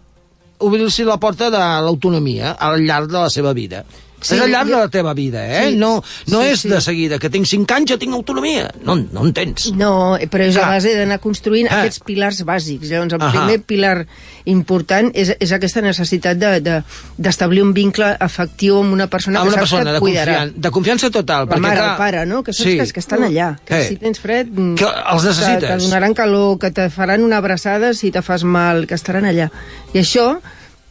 [0.60, 3.86] obrir-se la porta de l'autonomia al llarg de la seva vida.
[4.20, 5.70] Sí, Sí, és al llarg jo- de la teva vida, eh?
[5.70, 6.70] Sí, no no sí, és sí.
[6.70, 8.72] de seguida, que tinc 5 anys ja tinc autonomia.
[8.84, 9.72] No, no en tens.
[9.74, 10.72] No, però és a Clar.
[10.74, 11.82] base d'anar construint Ah.
[11.82, 12.90] aquests pilars bàsics.
[12.90, 13.32] Llavors, el Ahà.
[13.32, 14.08] primer pilar
[14.46, 16.84] important és, és aquesta necessitat de- de-
[17.18, 20.02] d'establir un vincle afectiu amb una persona Amb que una saps persona que de, et
[20.02, 20.34] cuidarà.
[20.38, 21.46] confian de confiança total.
[21.48, 22.44] La perquè, mare, clar, el pare, no?
[22.44, 23.88] Que saps que, que estan allà, que Eh.
[23.88, 24.48] si tens fred...
[24.48, 25.60] mm, Que els necessites.
[25.62, 29.26] Que te donaran calor, que te faran una abraçada si te fas mal, que estaran
[29.26, 29.52] allà.
[29.94, 30.40] I això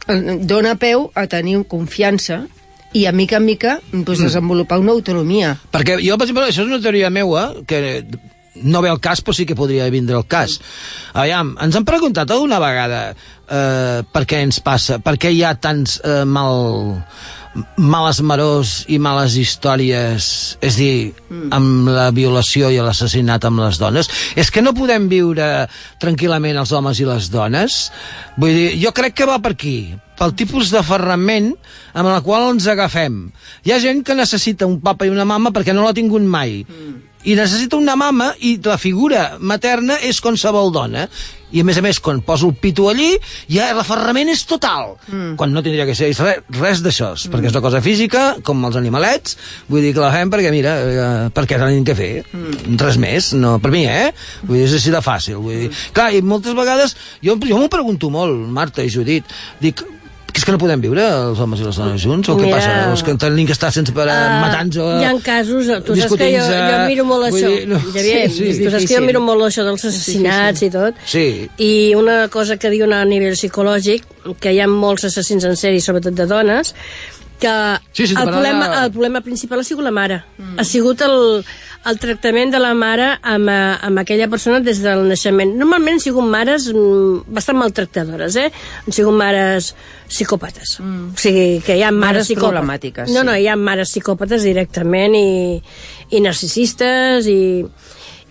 [0.07, 2.47] eh, dona peu a tenir confiança
[2.93, 5.55] i a mica en mica doncs, desenvolupar una autonomia.
[5.73, 8.03] Perquè jo, per exemple, això és una teoria meua, que
[8.63, 10.57] no ve al cas, però sí que podria vindre al cas.
[11.13, 15.53] Aviam, ens han preguntat alguna vegada eh, per què ens passa, per què hi ha
[15.61, 16.97] tants eh, mal,
[17.77, 20.95] males marors i males històries, és dir,
[21.53, 24.09] amb la violació i l'assassinat amb les dones.
[24.35, 25.67] És que no podem viure
[26.01, 27.79] tranquil·lament els homes i les dones?
[28.37, 29.79] Vull dir, jo crec que va per aquí,
[30.17, 31.53] pel tipus d'aferrament
[31.97, 33.27] amb la qual ens agafem.
[33.65, 36.63] Hi ha gent que necessita un papa i una mama perquè no l'ha tingut mai.
[36.65, 37.03] Mm.
[37.27, 41.07] I necessita una mama i la figura materna és qualsevol dona.
[41.47, 43.07] I a més a més, quan poso el pito allí,
[43.51, 44.93] ja l'aferrament és total.
[45.07, 45.33] Mm.
[45.39, 47.33] Quan no tindria que ser res, res d'això, mm.
[47.33, 49.37] perquè és una cosa física, com els animalets,
[49.71, 52.11] vull dir que la fem perquè, mira, eh, perquè tenim que fer.
[52.31, 52.77] Mm.
[52.83, 54.11] Res més, no, per mi, eh?
[54.43, 55.39] Vull dir, és així de fàcil.
[55.43, 55.69] Vull dir.
[55.95, 59.31] Clar, i moltes vegades, jo, jo m'ho pregunto molt, Marta i Judit,
[59.63, 59.83] dic,
[60.47, 62.29] que no podem viure els homes i les dones junts?
[62.31, 62.57] O què Mira.
[62.57, 62.75] passa?
[62.93, 66.15] Els que tenim que estar sense parar uh, matant-nos o hi ha casos, tu saps
[66.21, 69.03] que jo, jo miro molt això, dir, no, Javier, sí, sí, tu saps que jo
[69.05, 71.27] miro molt això dels assassinats i tot, Sí.
[71.61, 74.07] i una cosa que diuen a nivell psicològic,
[74.39, 76.73] que hi ha molts assassins en sèrie, sobretot de dones,
[77.39, 77.53] que
[77.93, 80.23] Sí, sí, el, problema, el problema principal ha sigut la mare.
[80.39, 80.55] Mm.
[80.57, 81.43] Ha sigut el,
[81.85, 85.53] el tractament de la mare amb, eh, amb aquella persona des del naixement.
[85.55, 88.51] Normalment han sigut mares mm, bastant maltractadores, eh?
[88.85, 89.73] Han sigut mares
[90.09, 90.79] psicòpates.
[90.79, 91.13] Mm.
[91.13, 92.49] O sigui, que hi ha mares, Mares psicòpates.
[92.57, 93.25] problemàtiques, No, sí.
[93.25, 95.61] no, hi ha mares psicòpates directament i,
[96.09, 97.65] i narcisistes i,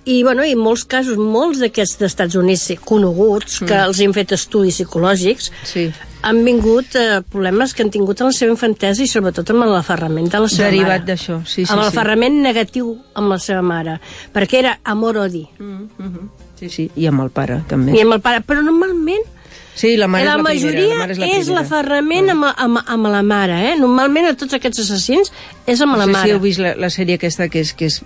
[0.07, 4.77] i, bueno, i molts casos, molts d'aquests d'Estats Units coneguts, que els han fet estudis
[4.79, 5.88] psicològics, Sí.
[6.23, 10.31] han vingut eh, problemes que han tingut en la seva infantesa i sobretot amb l'aferrament
[10.33, 11.07] de la seva Derivat mare.
[11.12, 11.85] d'això, sí, sí, Amb sí.
[11.85, 13.99] l'aferrament negatiu amb la seva mare,
[14.35, 15.45] perquè era amor-odi.
[16.59, 17.92] Sí, sí, i amb el pare, també.
[17.99, 19.23] I amb el pare, però normalment
[19.77, 20.95] Sí, la mare la, és la majoria primera.
[20.97, 23.75] La mare és la és l'aferrament amb, amb, amb la mare, eh?
[23.77, 25.29] Normalment a tots aquests assassins
[25.69, 26.25] és amb No la sé mare.
[26.25, 27.99] si heu vist la, la sèrie aquesta que és, que és,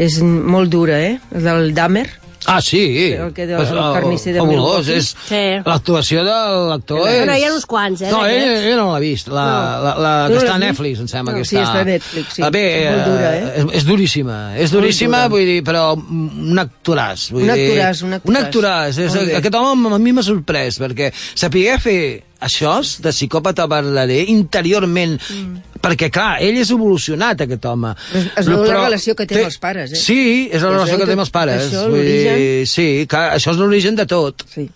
[0.00, 1.18] és molt dura, eh?
[1.30, 2.08] Del Dahmer.
[2.48, 3.12] Ah, sí.
[3.12, 4.96] El que de- Pues, el oh, carnisser de fabulós, Milwaukee.
[4.96, 5.08] és...
[5.28, 5.40] Sí.
[5.66, 6.36] L'actuació de
[6.70, 7.18] l'actor és...
[7.18, 9.28] Bueno, hi ha uns quants, eh, No, ell, ell no l'ha vist.
[9.28, 9.82] La, No.
[9.84, 11.66] la, la, Tu que no està a Netflix, em sembla No, que sí, està...
[11.68, 12.46] està a Netflix, sí.
[12.56, 13.44] Bé, És molt dura, eh?
[13.60, 14.38] És, és duríssima.
[14.56, 15.34] És duríssima, dura.
[15.36, 17.26] vull dir, però un actoràs.
[17.36, 18.32] Vull Un dir, actoràs, un actoràs.
[18.32, 19.02] Un actoràs.
[19.04, 22.00] És, aquest home a mi m'ha sorprès, perquè sapiguer fer
[22.40, 25.76] això de psicòpata verdader interiorment mm.
[25.82, 29.50] perquè clar, ell és evolucionat aquest home Es- es veu la relació que té amb
[29.50, 30.00] els pares, eh?
[30.00, 33.52] sí, és la relació que té amb els pares això, Vull dir, sí, clar, això
[33.54, 34.66] és l'origen de tot Sí.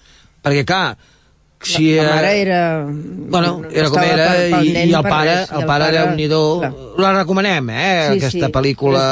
[0.44, 0.96] perquè clar
[1.64, 2.60] si, la, la eh, mare era...
[3.34, 6.04] Bueno, era com era pel- pel i, nen i el pare, res, el pare era
[6.10, 6.42] un nidó.
[6.98, 8.52] La recomanem, eh, Sí, aquesta sí.
[8.52, 9.04] pel·lícula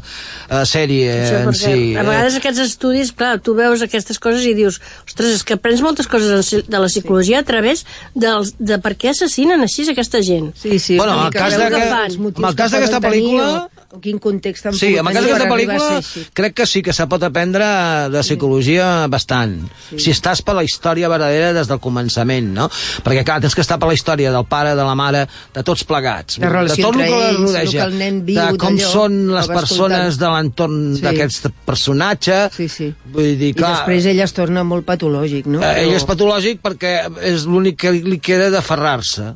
[0.00, 1.94] eh, sèrie Això, en si.
[1.96, 5.82] a vegades aquests estudis, clar, tu veus aquestes coses i dius, ostres, és que aprens
[5.84, 7.84] moltes coses de la psicologia a través
[8.14, 10.50] dels, de per què assassinen així aquesta gent.
[10.58, 10.96] Sí, sí.
[10.98, 15.24] Bueno, en el cas de d'aquesta pel·lícula- O, quin context han Sí, en el cas
[15.24, 16.30] tenir d'aquesta per arribar a pel·lícula ser així.
[16.32, 17.64] crec que sí que se pot aprendre
[18.10, 19.56] de psicologia bastant.
[19.96, 22.68] Si estàs per la història verdadera des del començament, no?
[23.04, 25.84] Perquè, clar, tens que estar per la història del pare, de la mare, de tots
[25.84, 26.38] plegats.
[26.40, 29.50] La relació de tot el que el rodeja, el nen viu de com són les
[29.50, 30.20] persones escoltant.
[30.22, 31.02] de l'entorn Sí.
[31.02, 32.40] d'aquest personatge.
[32.56, 32.90] Sí, sí.
[33.12, 35.60] Vull dir, I clar, després ell es torna molt patològic, no?
[35.62, 36.94] Eh, ell és patològic perquè
[37.34, 39.34] és l'únic que li queda d'aferrar-se.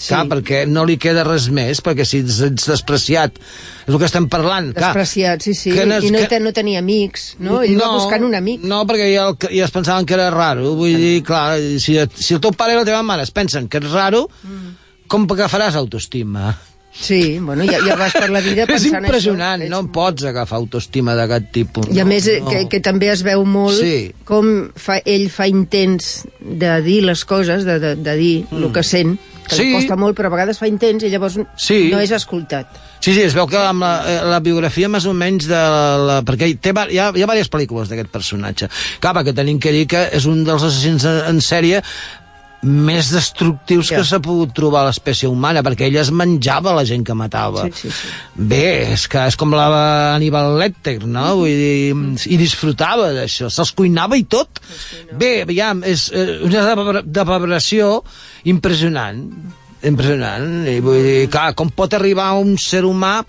[0.00, 0.14] Sí.
[0.14, 4.08] Clar, perquè no li queda res més, perquè si ets, ets despreciat, és el que
[4.08, 4.70] estem parlant.
[4.72, 4.94] clar.
[4.94, 5.74] Despreciat, sí, sí.
[5.76, 7.60] Que no I no, que- no tenia amics, no?
[7.60, 8.64] Ell va buscant un amic.
[8.64, 10.72] No, perquè ja, el- ja es pensaven que era raro.
[10.74, 13.76] Vull dir, clar, si, si el teu pare i la teva mare es pensen que
[13.76, 14.72] és raro, mm.
[15.06, 16.56] com que faràs autoestima?
[16.92, 19.70] Sí, bueno, ja, ja vas per la vida és pensant impressionant, això.
[19.70, 21.88] no en pots agafar autoestima d'aquest tipus.
[21.94, 22.50] I a no, més, eh, no.
[22.50, 24.10] que, que també es veu molt Sí.
[24.26, 28.58] com fa, ell fa intents de dir les coses, de, de, de dir mm.
[28.58, 29.64] el que sent, que Sí.
[29.66, 31.88] li costa molt, però a vegades fa intents i llavors Sí.
[31.94, 32.66] no és escoltat.
[33.00, 35.60] Sí, sí, es veu que amb la, eh, la biografia més o menys de
[36.04, 36.20] la...
[36.26, 38.68] Perquè té, hi, ha, hi ha diverses pel·lícules d'aquest personatge.
[39.00, 41.80] Clar, perquè tenim que dir que és un dels assassins en sèrie
[42.62, 43.98] més destructius Ja.
[43.98, 47.64] que s'ha pogut trobar l'espècie humana, perquè ell es menjava la gent que matava.
[47.64, 48.08] Sí, sí, sí.
[48.34, 51.36] Bé, és que és com la Aníbal Lecter, no?
[51.40, 51.94] Vull dir,
[52.26, 54.60] i disfrutava d'això, se'ls cuinava i tot.
[55.12, 58.02] Bé, aviam, és eh, una depravació
[58.44, 59.24] impressionant
[59.82, 63.20] impressionant, i vull dir, clar, com pot arribar un ser humà,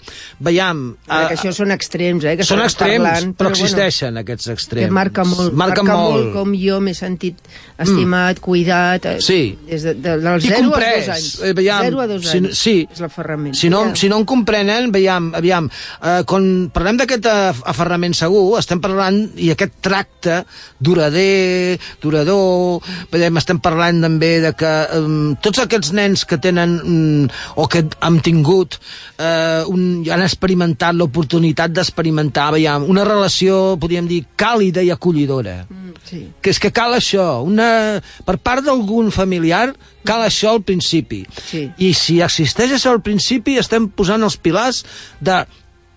[0.44, 0.82] veiem...
[1.08, 2.36] Uh, que això són extrems, eh?
[2.40, 4.88] Que són extrems, parlant, però, existeixen aquests Bueno, extrems.
[4.88, 6.34] que marca molt, Marca, molt.
[6.36, 7.38] com jo m'he sentit
[7.78, 8.44] estimat, mm.
[8.44, 9.58] cuidat, eh, Sí.
[9.70, 11.30] des de, de, dels I 0 als comprès, 2 anys.
[11.42, 12.76] eh, veiem, 0 a 2 si- anys sí.
[12.92, 13.56] és l'aferrament.
[13.56, 13.96] Si no, Ja.
[13.96, 15.70] si no en comprenen, veiem, aviam,
[16.04, 20.42] eh, quan parlem d'aquest af- aferrament segur, estem parlant, i aquest tracte
[20.80, 27.28] durader, durador, veiem, estem parlant també de que um, tots aquests nens que tenen, um,
[27.56, 28.78] o que han tingut,
[29.18, 35.62] eh, un, han experimentat l'oportunitat d'experimentar, veiem, una relació, podríem dir, càlida i acollidora.
[35.70, 36.22] Mm, sí.
[36.42, 39.72] que és que cal això, una, per part d'algun familiar,
[40.08, 41.24] cal això al principi.
[41.38, 41.68] Sí.
[41.78, 44.84] I si existeix això al principi, estem posant els pilars
[45.22, 45.44] de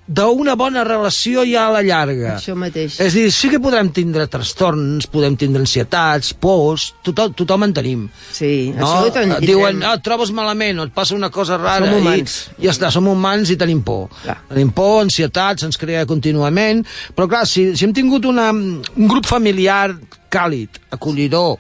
[0.07, 2.35] d'una bona relació ja a la llarga.
[2.37, 2.99] Això mateix.
[3.01, 8.05] És dir, sí que podrem tindre trastorns, podem tindre ansietats, pors, tothom, tothom en tenim.
[8.33, 8.87] Sí, No?
[8.87, 11.87] això ho Diuen, ah, et trobes malament, o et passa una cosa rara.
[11.87, 12.37] Som i humans.
[12.61, 14.09] Ja està, som humans i tenim por.
[14.23, 14.39] Clar.
[14.49, 16.85] Tenim por, ansietats, ens crea contínuament.
[17.17, 19.95] Però clar, si, si hem tingut una, un grup familiar
[20.29, 21.59] càlid, acollidor,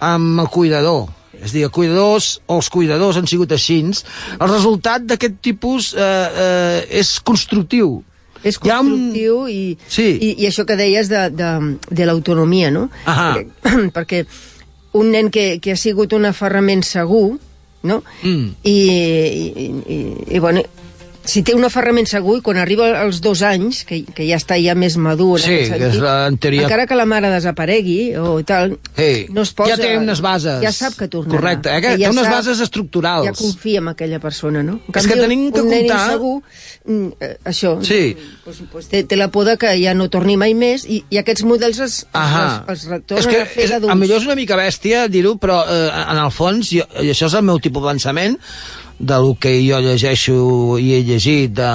[0.00, 1.06] amb el cuidador,
[1.44, 3.82] és a dir, cuidadors els cuidadors han sigut així,
[4.40, 8.02] el resultat d'aquest tipus eh, eh, és constructiu.
[8.44, 10.18] És un- constructiu i, Sí.
[10.20, 11.52] i, i això que deies de, de,
[11.90, 12.88] de l'autonomia, no?
[13.06, 13.30] Ahà.
[13.36, 14.24] Perquè, perquè
[14.94, 17.38] un nen que, que ha sigut un aferrament segur,
[17.84, 18.02] no?
[18.22, 18.50] Mm.
[18.64, 19.98] I, i, i,
[20.36, 20.62] i, bueno,
[21.24, 24.58] si té un aferrament segur i quan arriba als dos anys, que, que ja està
[24.60, 27.06] ja més madur en Sí, aquest que és sentit, la- en teoria- encara que la
[27.08, 29.70] mare desaparegui o tal, Ei, no es posa...
[29.72, 30.60] ja té unes bases.
[30.62, 31.38] Ja sap que tornarà.
[31.38, 33.24] Correcte, eh, que ja té unes sap- bases estructurals.
[33.26, 34.80] Ja confia en aquella persona, no?
[34.86, 36.42] En És que tenim que un nen comptar- insegur,
[36.84, 38.16] mm, eh, això, Sí.
[38.44, 41.16] pues, pues té, té la por de que ja no torni mai més i, i
[41.18, 42.64] aquests models es, Ahà.
[42.68, 43.96] els, els retornen és que a fer d'adults.
[43.96, 47.34] millor és una mica bèstia dir-ho, però eh, en el fons, jo, i això és
[47.34, 48.38] el meu tipus de pensament,
[48.98, 50.36] del que jo llegeixo
[50.80, 51.70] i he llegit de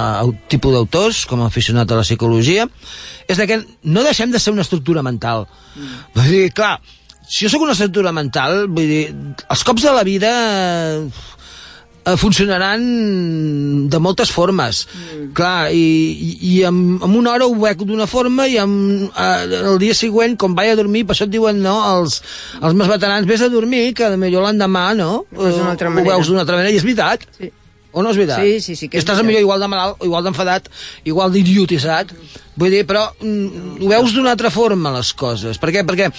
[0.52, 2.66] tipus d'autors, com a aficionat a la psicologia,
[3.28, 5.46] és que no deixem de ser una estructura mental.
[5.76, 6.00] Mm.
[6.16, 6.78] Vull dir, clar,
[7.30, 9.04] si jo sóc una estructura mental, vull dir,
[9.46, 11.04] els cops de la vida eh,
[12.16, 14.86] funcionaran de moltes formes.
[14.86, 15.30] Mm.
[15.36, 18.72] Clar, i, i, en, en una hora ho veig d'una forma i en,
[19.10, 22.20] eh, el dia següent, quan vaig a dormir, per això et diuen, no, els,
[22.60, 25.24] els més veterans, vés a dormir, que millor l'endemà, no?
[25.36, 27.26] Altra Ho veus d'una altra manera, i és veritat.
[27.38, 27.52] Sí.
[27.90, 28.38] O no és veritat?
[28.38, 30.68] Sí, sí, sí que és Estàs millor igual de malalt, igual d'enfadat,
[31.10, 32.12] igual d'idiotitzat.
[32.58, 35.56] Vull dir, però mm, ho veus d'una altra forma, les coses.
[35.62, 35.84] Per què?
[35.86, 36.10] Perquè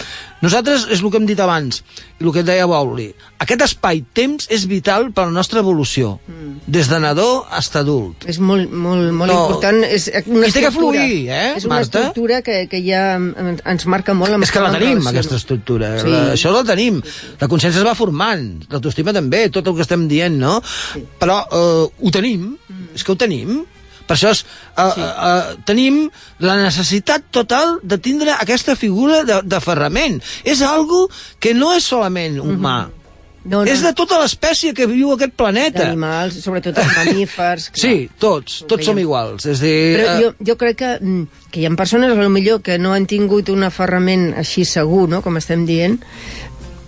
[0.41, 1.81] nosaltres, és el que hem dit abans,
[2.19, 3.09] i el que et deia Bauli,
[3.43, 6.61] aquest espai-temps és vital per a la nostra evolució, Mm.
[6.71, 8.25] des de nadó fins a adult.
[8.25, 9.39] És molt, molt, molt No.
[9.41, 9.83] important.
[9.83, 11.99] És una I té que fluir, eh, És una Marta?
[11.99, 14.31] estructura que, que ja ens, marca molt.
[14.41, 15.07] És que la tenim, relacionem.
[15.07, 15.99] aquesta estructura.
[15.99, 16.07] Sí.
[16.07, 17.01] La, això la tenim.
[17.39, 20.61] La consciència es va formant, l'autoestima també, tot el que estem dient, no?
[20.93, 21.03] Sí.
[21.19, 22.95] Però eh, ho tenim, mm.
[22.95, 23.65] és que ho tenim.
[24.11, 24.43] Per això és,
[24.75, 25.01] eh, sí.
[25.01, 26.01] eh, tenim
[26.43, 30.19] la necessitat total de tindre aquesta figura de- d'aferrament.
[30.43, 31.05] És algo
[31.39, 32.87] que no és solament humà.
[32.87, 32.99] Mhm.
[33.43, 33.71] No, no.
[33.71, 35.79] És de tota l'espècie que viu aquest planeta.
[35.79, 37.69] D'animals, sobretot els mamífers.
[37.73, 37.81] clar.
[37.81, 39.47] Sí, tots, tots som iguals.
[39.49, 42.77] És dir, Però eh, jo, jo crec que, mm, que hi ha persones, millor, que
[42.77, 46.03] no han tingut un aferrament així segur, no?, com estem dient,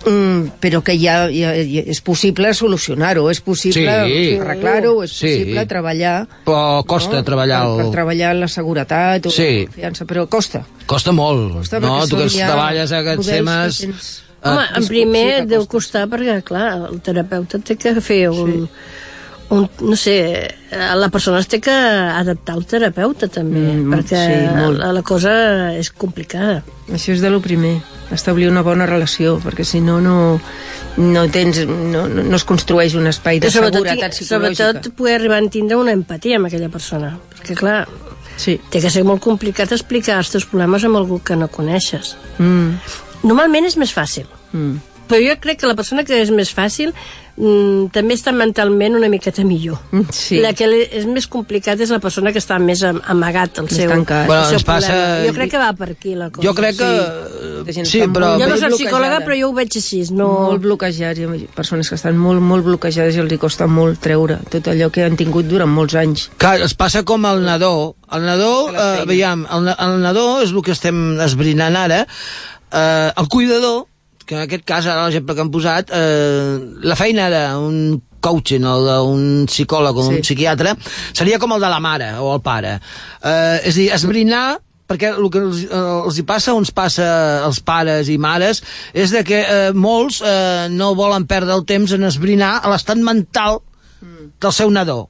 [0.06, 4.38] mm, però que ja, ja, ja és possible solucionar-ho, és possible Sí.
[4.40, 5.28] arreglar-ho, és Sí.
[5.28, 6.28] possible treballar...
[6.46, 9.60] Però costa treballar Per, el- per treballar la seguretat o Sí.
[9.62, 10.66] la confiança, però costa.
[10.86, 12.06] Costa molt, Costa no?
[12.08, 13.80] Tu que ja treballes aquests temes...
[13.82, 15.72] tens- Home, Ah, en primer sí deu costa.
[15.72, 18.68] costar perquè, clar, el terapeuta té que fer un...
[19.50, 20.18] un no sé,
[20.72, 24.80] eh, la persona es té que adaptar al terapeuta també, Mm, perquè sí, molt.
[24.80, 26.62] la, la cosa és complicada.
[26.90, 27.78] Això és de lo primer,
[28.12, 30.40] establir una bona relació, perquè si no, no,
[30.98, 34.72] no, tens, no, no, es construeix un espai de sobretot, seguretat psicològica.
[34.72, 37.88] sobretot poder arribar a entendre una empatia amb aquella persona, perquè clar,
[38.36, 38.60] Sí.
[38.70, 42.16] té que ser molt complicat explicar els teus problemes amb algú que no coneixes.
[42.40, 42.80] Mm,
[43.24, 44.80] Normalment és més fàcil, mm.
[45.10, 46.94] Però jo crec que la persona que és més fàcil
[47.38, 49.80] mm, també està mentalment una miqueta millor.
[49.92, 50.40] Mm, sí.
[50.44, 53.90] La que és més complicat és la persona que està més am- amagat al seu,
[53.92, 54.28] tancat.
[54.30, 55.28] Bueno, seu ens passa- problema.
[55.28, 56.46] Jo crec que va per aquí la cosa.
[56.48, 56.92] Jo crec que...
[57.74, 57.86] Sí.
[57.88, 58.34] Sí, però...
[58.40, 60.02] Jo no soc psicòloga, però jo ho veig així.
[60.12, 60.28] No...
[60.50, 64.40] molt bloquejats, hi ha persones que estan molt, molt bloquejades i els costa molt treure
[64.52, 66.28] tot allò que han tingut durant molts anys.
[66.38, 67.96] Clar, es passa com el nadó.
[68.14, 72.04] El nadó, eh, veiem, el, el nadó és el que estem esbrinant ara.
[72.74, 73.86] Eh, el cuidador,
[74.34, 78.76] que en aquest cas, ara l'exemple que han posat, eh, la feina d'un coaching o
[78.86, 80.14] d'un psicòleg o Sí.
[80.16, 80.76] un psiquiatre
[81.14, 82.80] seria com el de la mare o el pare.
[83.22, 84.46] Eh, és a dir, esbrinar
[84.88, 87.06] perquè el que els, eh, els hi passa o ens passa
[87.46, 88.62] als pares i mares
[88.94, 93.62] és de que eh, molts eh, no volen perdre el temps en esbrinar l'estat mental
[94.40, 95.10] del seu nadó.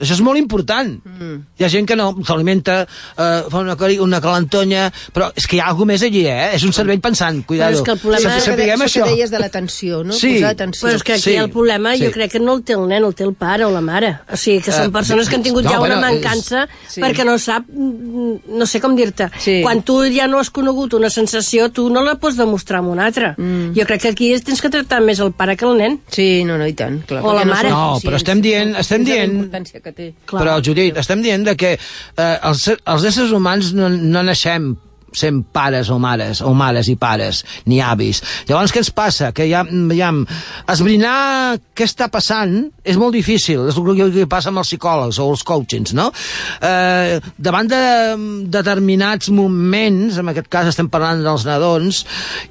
[0.00, 0.94] Això és molt important.
[1.04, 1.36] Mm.
[1.60, 2.82] Hi ha gent que no s'alimenta,
[3.16, 6.50] eh, fa una, una calentonya, però és que hi ha alguna més allí, eh?
[6.54, 7.70] És un cervell pensant, cuidado.
[7.72, 10.12] Però és que el problema- Sap- Això que Sapiguem això que deies de l'atenció, no?
[10.12, 10.34] Sí.
[10.36, 10.88] Posar atenció.
[10.88, 12.04] Però és que aquí Sí, el problema sí.
[12.06, 14.18] jo crec que no el té el nen, el té el pare o la mare.
[14.32, 16.66] O sigui, que són Eh, persones que han tingut no, ja una bueno, és- mancança
[16.88, 17.00] sí.
[17.00, 19.30] perquè no sap, mm, no sé com dir-te.
[19.38, 19.60] Sí.
[19.62, 23.06] Quan tu ja no has conegut una sensació, tu no la pots demostrar amb una
[23.06, 23.34] altra.
[23.36, 23.72] Mm.
[23.78, 26.00] Jo crec que aquí tens que tractar més el pare que el nen.
[26.08, 27.04] Sí, no, no, i tant.
[27.06, 27.70] Clar, O la perquè mare.
[27.70, 29.50] No, però estem dient- estem dient-
[29.90, 30.12] que té.
[30.30, 30.44] Clar.
[30.44, 34.72] Però, Judit, estem dient de que eh, els, els éssers humans no, no naixem
[35.16, 38.20] sent pares o mares, o mares i pares, ni avis.
[38.48, 39.30] Llavors, què ens passa?
[39.34, 40.22] Que ja, veiem,
[40.70, 42.54] esbrinar què està passant
[42.86, 46.10] és molt difícil, és el que passa amb els psicòlegs o els coachings, no?
[46.62, 47.82] Eh, davant de
[48.54, 52.04] determinats moments, en aquest cas estem parlant dels nadons,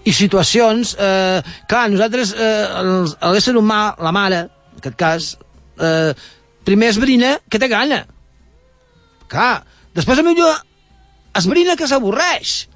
[0.03, 4.43] i situacions, eh, clar, nosaltres, eh, l'ésser humà, la mare,
[4.75, 5.31] en aquest cas,
[5.79, 6.11] eh,
[6.67, 8.03] primer esbrina que té gana.
[9.29, 9.63] Clar,
[9.95, 10.55] després a millor
[11.37, 12.67] esbrina que s'avorreix.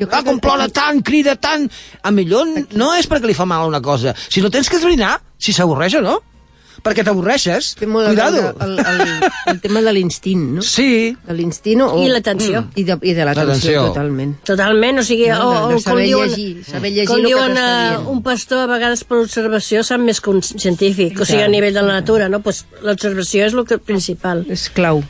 [0.00, 1.66] Jo Clar, com que- plora tant, crida tant...
[2.02, 5.52] A millor no és perquè li fa mal una cosa, sinó tens que esbrinar si
[5.52, 6.18] s'avorreix o no.
[6.82, 7.74] Perquè t'avorreixes.
[7.76, 8.40] Té molt a Cuidado.
[8.40, 10.62] veure el, el, el tema de l'instint, no?
[10.62, 11.88] Sí, De l'instint o...
[12.02, 12.64] I l'atenció.
[12.74, 14.34] I de, i de l'atenció, totalment.
[14.48, 17.16] Totalment, o sigui, No, o, de- de o com saber diuen, llegir, saber llegir com
[17.18, 18.08] el que diuen dient.
[18.08, 21.74] un pastor, a vegades per observació sap més que un científic, o sigui, a nivell
[21.74, 22.40] de la natura, no?
[22.40, 24.46] Pues, l'observació és el que principal.
[24.48, 25.02] És clau.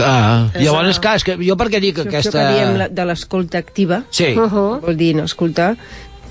[0.00, 2.30] Ah, llavors, clar, és que jo per què dic Això, aquesta...
[2.30, 4.80] això que diem la, de l'escolta activa, Sí, Uh -huh.
[4.80, 5.76] vol dir no escoltar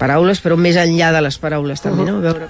[0.02, 2.18] paraules, però més enllà de les paraules també, no?
[2.24, 2.48] Veure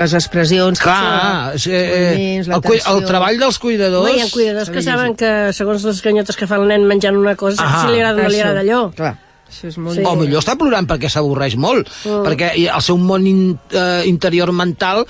[0.00, 3.04] les expressions, clar, és, els eh, moviments, el, el l'atenció.
[3.12, 4.08] treball dels cuidadors...
[4.08, 7.20] No, hi ha cuidadors que saben que, segons les ganyotes que fa el nen menjant
[7.20, 8.80] una cosa, Ah, si li agrada o no li agrada allò.
[8.96, 9.12] Clar,
[9.50, 10.00] això és molt...
[10.00, 10.06] Sí.
[10.08, 12.24] O millor està plorant perquè s'avorreix molt, Mm.
[12.26, 13.44] perquè el seu món in,
[13.76, 15.04] eh, interior mental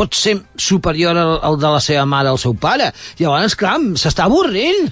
[0.00, 2.86] pot ser superior al, al de la seva mare al seu pare.
[3.20, 4.86] Llavors, clar, s'està avorrint.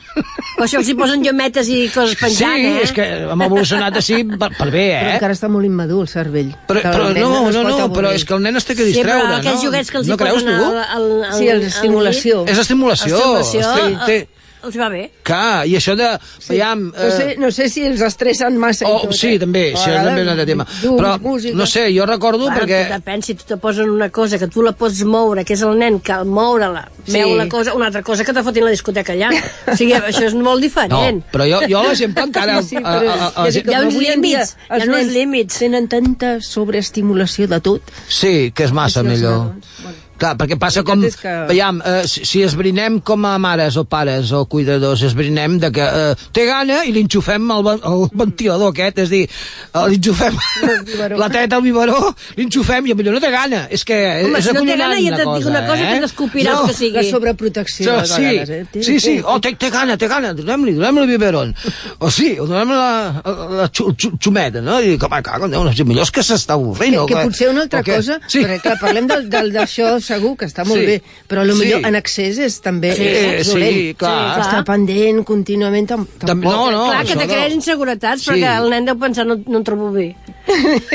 [0.59, 2.83] O això els hi posen llometes i coses penjant, sí, eh?
[2.85, 5.15] és que hem evolucionat així per, per bé, Però eh?
[5.17, 6.51] encara està molt immadur el cervell.
[6.69, 7.95] Però, Que el però nen no, no, no, avorrir.
[7.97, 9.67] però és que el nen es té que Sí, distreure, però aquells no?
[9.71, 10.67] joguets que els no hi creus, posen tu?
[10.67, 12.43] al, al, al, Sí, l'estimulació.
[12.53, 13.23] És estimulació.
[13.41, 14.19] Estimulació, Té, té,
[14.69, 15.03] els va bé.
[15.27, 16.11] clar, i això de...
[16.39, 16.53] Sí.
[16.55, 19.39] Veiem, No sé, no sé si els estressen massa Oh, tot, sí, eh?
[19.43, 20.67] també, A sí, és també un altre tema.
[20.83, 21.57] llums, Però, música.
[21.59, 22.85] no sé, jo recordo Bueno, perquè...
[22.95, 25.77] depèn, si tu te posen una cosa que tu la pots moure, que és el
[25.79, 27.15] nen que al moure-la Sí.
[27.15, 29.31] veu la cosa, una altra cosa que te fotin la discoteca allà.
[29.73, 31.23] O sigui, això és molt No, diferent.
[31.33, 32.63] però jo, jo l'exemple encara...
[32.63, 35.59] Sí, a- Hi ha uns límits, hi ha uns límits.
[35.59, 37.83] Tenen tanta sobreestimulació de tot.
[38.09, 39.39] Sí, que és massa millor.
[39.49, 39.97] nadons, bueno.
[40.19, 41.01] Clar, perquè passa com...
[41.03, 45.71] que- Veiem, eh, si, si esbrinem com a mares o pares o cuidadors, esbrinem de
[45.73, 49.85] que eh, té gana i li enxufem el, el ventilador aquest, és a dir, eh,
[49.93, 50.35] li enxufem
[50.89, 51.19] biberó.
[51.23, 52.01] la teta al biberó,
[52.37, 53.65] li enxufem i potser no té gana.
[53.71, 55.93] És que Home, és si no té gana, ja et dic una cosa eh?
[55.95, 56.97] que t'escopirà el que sigui.
[56.99, 58.61] La sobreprotecció, a sí, vegades, eh?
[58.73, 61.55] Té- sí, sí, té- oh, té, té gana, té gana, donem-li, donem-li el biberon.
[62.03, 63.23] O sí, o donem la,
[63.63, 64.81] la xu, xu, xumeta, no?
[64.83, 66.99] I dic, home, cago, no, millor és que s'està avorrint.
[67.07, 68.43] que, que potser una altra cosa, sí.
[68.45, 70.87] perquè clar, parlem del- del- d'això segur que està molt Sí.
[70.87, 70.97] bé,
[71.29, 71.83] però potser Sí.
[71.91, 73.97] en excés és també Sí, és sí, dolent.
[74.01, 74.41] clar.
[74.41, 76.53] Estar pendent contínuament tam Tam- tampoc.
[76.53, 77.33] no, no, Clar, que te no.
[77.35, 78.31] creen inseguretats, Sí.
[78.31, 80.15] perquè el nen deu pensar no, no em trobo bé.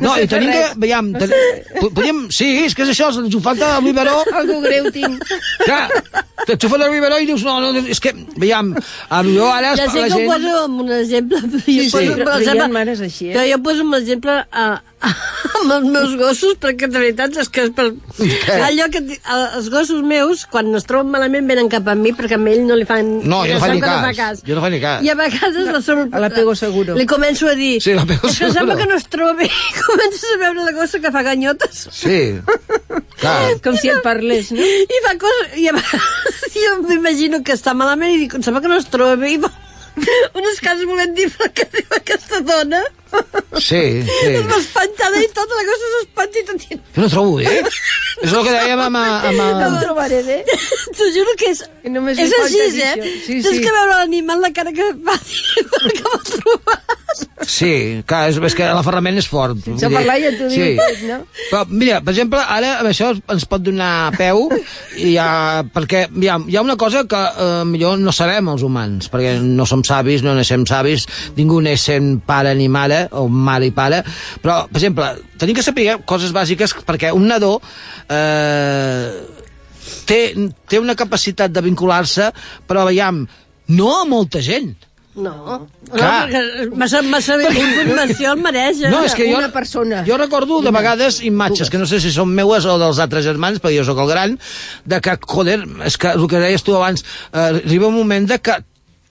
[0.00, 0.60] No, sé i tenim que...
[0.80, 1.28] Veiem, ten,
[1.80, 4.14] po- podríem, sí, és que és això, ens ho falta el biberó.
[4.38, 5.20] Algo greu tinc.
[5.66, 5.90] Clar,
[6.48, 8.72] t'enxufen el biberó i dius, no, no, és que, veiem,
[9.12, 9.74] a jo ara...
[9.76, 10.30] Ja sé la que ho gent...
[10.32, 11.42] poso amb un exemple.
[11.66, 11.90] Sí, jo sí.
[11.92, 13.44] poso, Però- per exemple, mares així, eh?
[13.52, 14.70] Jo poso un exemple a, a,
[15.60, 17.86] amb els meus gossos, perquè de veritat és que és per...
[18.66, 22.42] Allò que els gossos meus, quan es troben malament, venen cap a mi, perquè a
[22.52, 23.08] ell no li fan...
[23.24, 24.42] No, jo no faig ni que cas.
[24.46, 25.04] Jo no faig ni cas.
[25.06, 26.06] I a vegades la sobre...
[26.12, 26.96] A l'apego seguro.
[27.00, 27.78] Li començo a dir...
[27.84, 28.58] Sí, l'apego és que seguro.
[28.58, 29.48] sembla que no es troba bé.
[29.48, 31.86] I comences a veure la gossa que fa ganyotes.
[31.96, 32.18] Sí,
[33.20, 33.38] clar.
[33.64, 34.60] Com si et parlés, no?
[34.60, 35.56] I fa coses...
[35.60, 38.88] I a vegades jo m'imagino que està malament i dic, em sembla que no es
[38.92, 39.34] troba bé.
[39.36, 39.50] I fa
[40.38, 42.80] unes cases volent dir "Però què diu aquesta dona.
[43.60, 44.30] Sí, sí.
[44.30, 46.62] És espantada i tota la cosa s'espanta i tot.
[46.70, 47.56] Jo no trobo bé.
[48.22, 49.00] És el que dèiem amb...
[49.00, 50.38] amb, No ho trobaré bé.
[50.96, 51.64] T'ho juro que és...
[51.90, 52.94] Només és així, eh?
[52.94, 53.10] això.
[53.26, 53.64] Sí, Tens sí.
[53.64, 57.26] que veure l'animal la cara que fa perquè m'ho trobes.
[57.50, 57.72] Sí,
[58.06, 59.58] clar, és, és que l'aferrament és fort.
[59.64, 60.66] Sense dir, parlar ja t'ho sí.
[60.78, 61.16] tot, no?
[61.50, 64.46] Però, mira, per exemple, ara amb això ens pot donar peu,
[65.00, 65.28] i ja,
[65.74, 69.34] perquè hi ha, hi ha una cosa que eh, millor no sabem els humans, perquè
[69.42, 71.08] no som savis, no naixem savis,
[71.38, 74.02] ningú neix sent pare ni mare, o mare i pare,
[74.42, 77.56] però, per exemple, tenim que saber coses bàsiques, perquè un nadó
[78.08, 79.10] eh,
[80.06, 80.20] té,
[80.68, 82.30] té una capacitat de vincular-se,
[82.68, 83.24] però veiem,
[83.76, 84.72] no a molta gent.
[85.20, 86.28] No, no Clar.
[86.30, 88.78] perquè massa, massa informació el mereix.
[88.86, 88.90] eh?
[88.92, 90.04] No, és que jo, Una persona.
[90.06, 93.58] jo recordo de vegades imatges que no sé si són meues o dels altres germans,
[93.60, 94.36] perquè jo sóc el gran,
[94.86, 98.38] de que, joder, és que el que deies tu abans, eh, arriba un moment de
[98.38, 98.54] que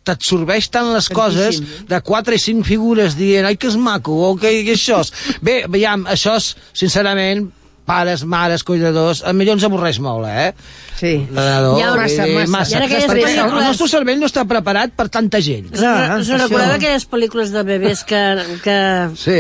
[0.08, 4.36] t'absorbeix tant les coses de quatre i cinc figures dient ai que és maco, o
[4.40, 5.14] que, que això és
[5.46, 7.50] bé, veiem, això és sincerament
[7.90, 10.52] pares, mares, cuidadors a millor ens avorreix molt, eh?
[11.00, 11.14] Sí.
[11.34, 12.52] Ja, massa, dir, massa.
[12.54, 12.72] massa.
[12.72, 15.72] I ara aquelles Perquè el pel·lícules- nostre cervell no està preparat per tanta gent.
[15.74, 16.38] Clar, Se això.
[16.44, 18.22] recordeu aquelles pel·lícules de bebès que...
[18.62, 18.78] que
[19.18, 19.40] Sí.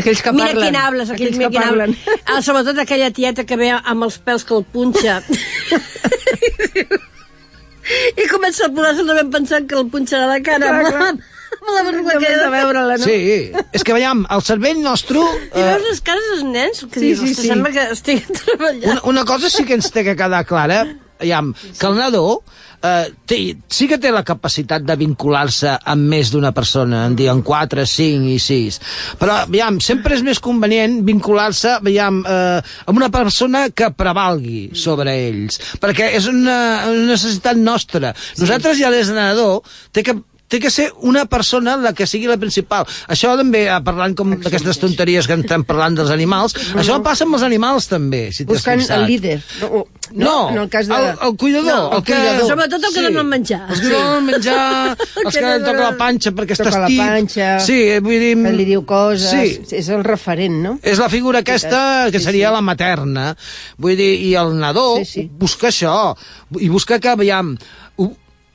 [0.00, 0.64] Aquells que mira parlen.
[0.64, 1.96] quin hables, aquells, Aquells mira que quin parlen.
[2.24, 5.20] Ah, sobretot aquella tieta que ve amb els pèls que el punxa.
[8.16, 11.10] I comença a plorar solament pensant que el punxarà la cara Clar, amb, clar.
[11.60, 12.50] amb la Només de que...
[12.54, 13.04] veure-la, no?
[13.04, 13.18] Sí,
[13.76, 15.22] és que veiem, el cervell nostre...
[15.50, 17.48] I veus les cares dels nens que Sí, dius, sí, sí.
[17.52, 18.86] sembla que estic treballant.
[18.96, 20.84] Una, una cosa sí que ens té que quedar clara,
[21.20, 22.40] aviam, que el nadó
[22.82, 27.42] eh, té, sí que té la capacitat de vincular-se amb més d'una persona, en diuen
[27.46, 28.80] 4, 5 i 6.
[29.20, 35.14] Però, aviam, sempre és més convenient vincular-se, aviam, eh, amb una persona que prevalgui sobre
[35.28, 36.58] ells, perquè és una,
[36.90, 38.14] una necessitat nostra.
[38.40, 39.50] Nosaltres ja des de nadó
[39.92, 40.16] té que
[40.50, 42.84] té que ser una persona la que sigui la principal.
[43.08, 47.38] Això també, eh, parlant com d'aquestes tonteries que estem parlant dels animals, això passa amb
[47.38, 49.38] els animals també, si t'has Buscant el líder.
[49.62, 50.94] No, No, en el cas de...
[50.96, 51.70] el, el cuidador.
[51.70, 52.48] No, el el que, cuidador.
[52.50, 53.60] Sobretot el que dona el menjar.
[53.70, 56.88] Els que donen el menjar, els que que toca la panxa perquè Toca estàs la
[56.90, 56.98] tip.
[56.98, 58.32] panxa, Sí, vull dir...
[58.42, 60.72] que li diu coses, Sí, és el referent, no?
[60.82, 62.54] és la figura aquesta que Sí, seria sí.
[62.58, 63.28] la materna.
[63.78, 65.24] Vull dir, i el nadó Sí, sí.
[65.30, 65.94] busca això.
[66.58, 67.54] I busca que, aviam,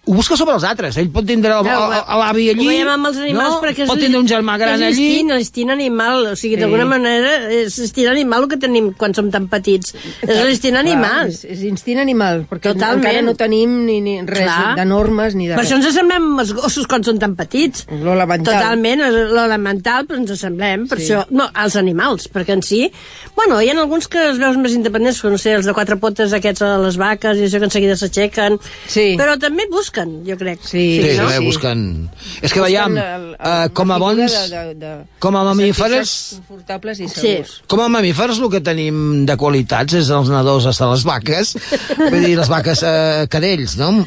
[0.07, 0.97] ho, busca sobre els altres.
[0.97, 3.61] Ell pot tindre l'avi allí, Ho veiem amb els animals no?
[3.63, 5.05] perquè és pot tindre un germà gran és allí.
[5.07, 9.29] l'instint, l'instint animal, o sigui, d'alguna manera és l'instint animal el que tenim quan som
[9.33, 9.93] tan petits.
[10.21, 11.25] És l'instint animal.
[11.25, 13.03] Clar, és, és instint animal, perquè Totalment.
[13.05, 14.75] encara no tenim ni, ni res Clar.
[14.79, 15.69] de normes ni de Per res.
[15.71, 17.85] això ens assemblem als gossos quan són tan petits.
[18.01, 18.53] Lo elemental.
[18.53, 20.87] Totalment, és l'elemental, però ens assemblem.
[20.87, 21.11] Per Sí.
[21.11, 22.91] això, no, als animals, perquè en si...
[23.35, 25.97] Bueno, hi ha alguns que els veus més independents, com no sé, els de quatre
[25.97, 28.59] potes aquests a les vaques i això que en seguida s'aixequen.
[28.87, 29.15] Sí.
[29.19, 29.65] Però també
[29.95, 30.59] busquen, jo crec.
[30.61, 31.23] Sí, Sí, no?
[31.23, 31.29] no?
[31.31, 31.45] Sí.
[31.45, 32.09] busquen...
[32.41, 34.31] És que Busquen veiem, el- el- eh, com a bons...
[34.31, 37.19] de- de- de- com a sentir-se confortables i Sí.
[37.21, 37.55] segurs.
[37.67, 41.55] Com a mamífers el que tenim de qualitats és els nadós hasta les vaques,
[42.11, 44.05] vull dir, les vaques eh, cadells, no?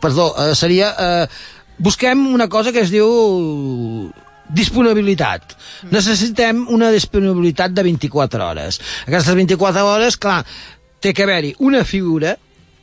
[0.00, 0.94] Perdó, eh, seria...
[0.98, 1.26] Eh,
[1.82, 4.12] busquem una cosa que es diu
[4.52, 5.54] disponibilitat.
[5.90, 8.80] Necessitem una disponibilitat de 24 hores.
[9.06, 10.44] Aquestes 24 hores, clar,
[11.00, 12.36] té que haver-hi una figura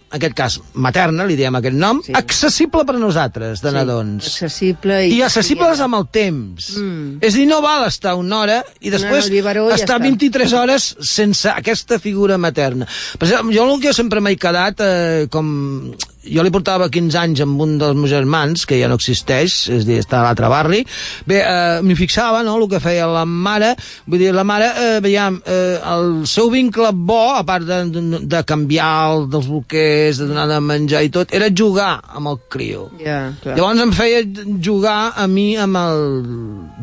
[0.09, 2.13] en aquest cas materna, li diem aquest nom, Sí.
[2.17, 4.25] accessible per a nosaltres, de nadons.
[4.25, 5.17] Accessible i...
[5.19, 6.71] I accessibles amb el temps.
[6.77, 7.19] Mm.
[7.21, 9.99] És a dir, no val estar una hora i després No, no, biberó ja estar
[9.99, 10.07] està.
[10.09, 12.87] 23 hores sense aquesta figura materna.
[13.19, 15.93] Per exemple, jo el que sempre m'he quedat, eh, com...
[16.29, 19.85] Jo li portava 15 anys amb un dels meus germans, que ja no existeix, és
[19.87, 20.83] dir, està a l'altre barri.
[21.29, 23.73] Bé, eh, m'hi fixava, no?, el que feia la mare.
[24.05, 28.23] Vull dir, la mare, eh, veiem, eh, el seu vincle bo, a part de, de,
[28.29, 32.41] de canviar el, dels bolquers, de donar de menjar i tot, era jugar amb el
[32.51, 32.89] criu.
[33.01, 33.57] Ja, clar.
[33.57, 34.23] Llavors em feia
[34.61, 36.05] jugar a mi amb el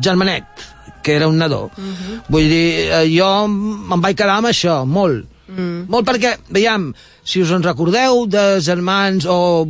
[0.03, 0.67] germanet,
[1.03, 1.69] que era un nadó.
[1.77, 2.19] Uh -huh.
[2.27, 5.25] Vull dir, eh, jo me'n vaig quedar amb això, molt.
[5.47, 5.85] Mm.
[5.91, 6.89] Molt perquè, veiem,
[7.23, 9.65] si us en recordeu de germans o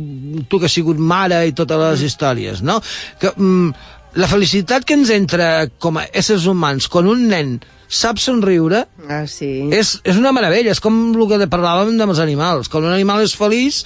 [0.50, 2.80] tu que has sigut mare i totes les històries, no?
[3.20, 3.72] Que mm,
[4.18, 7.58] la felicitat que ens entra com a éssers humans quan un nen
[7.88, 9.68] sap somriure Ah, sí.
[9.72, 12.68] és, és una meravella, és com el que parlàvem amb els animals.
[12.68, 13.84] Quan un animal és feliç,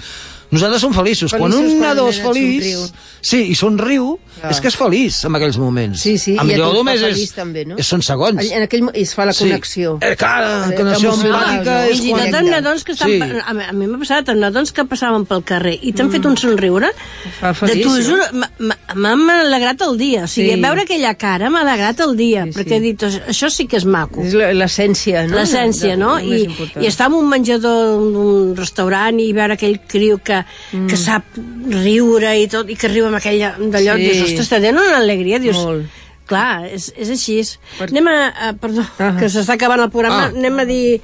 [0.53, 1.32] nosaltres som feliços.
[1.32, 2.80] quan Feliços un quan nadó el és feliç, somriu.
[3.22, 4.50] sí, i somriu, Clar.
[4.53, 6.00] és que és feliç en aquells moments.
[6.05, 7.76] Sí, sí, a i a tu només feliç és, també, no?
[7.80, 8.44] és, són segons.
[8.53, 9.96] En aquell, es fa la connexió.
[10.00, 10.07] Sí.
[10.11, 11.88] Eh, clar, la Eh, connexió empàtica no?
[11.88, 12.24] és Fins i quan...
[12.30, 13.09] tot amb nadons que estan...
[13.09, 13.20] Sí.
[13.46, 16.92] A mi, m'ha passat, amb nadons que passaven pel carrer i t'han fet un somriure,
[17.40, 20.24] Fa de tu juro, m'ha- alegrat el dia.
[20.24, 20.61] O sigui, Sí.
[20.61, 22.59] veure aquella cara m'ha alegrat el dia, Sí, sí.
[22.59, 24.20] perquè he dit, això sí que és maco.
[24.22, 25.36] És la- l'essència, no?
[25.38, 26.18] l'essència, no?
[26.20, 26.46] I.
[26.80, 30.41] I estar en un menjador d'un restaurant i veure aquell criu que,
[30.72, 30.86] mm.
[30.90, 31.24] que sap
[31.72, 34.07] riure i tot, i que riu amb aquella d'allò, Sí.
[34.09, 35.57] dius, ostres, te una alegria, dius...
[35.57, 36.01] Molt.
[36.26, 37.40] Clar, és, és així.
[37.78, 38.16] Per- Anem a...
[38.49, 39.16] a perdó, Ah.
[39.18, 40.28] que s'està acabant el programa.
[40.30, 40.32] Ah.
[40.32, 41.01] Anem a dir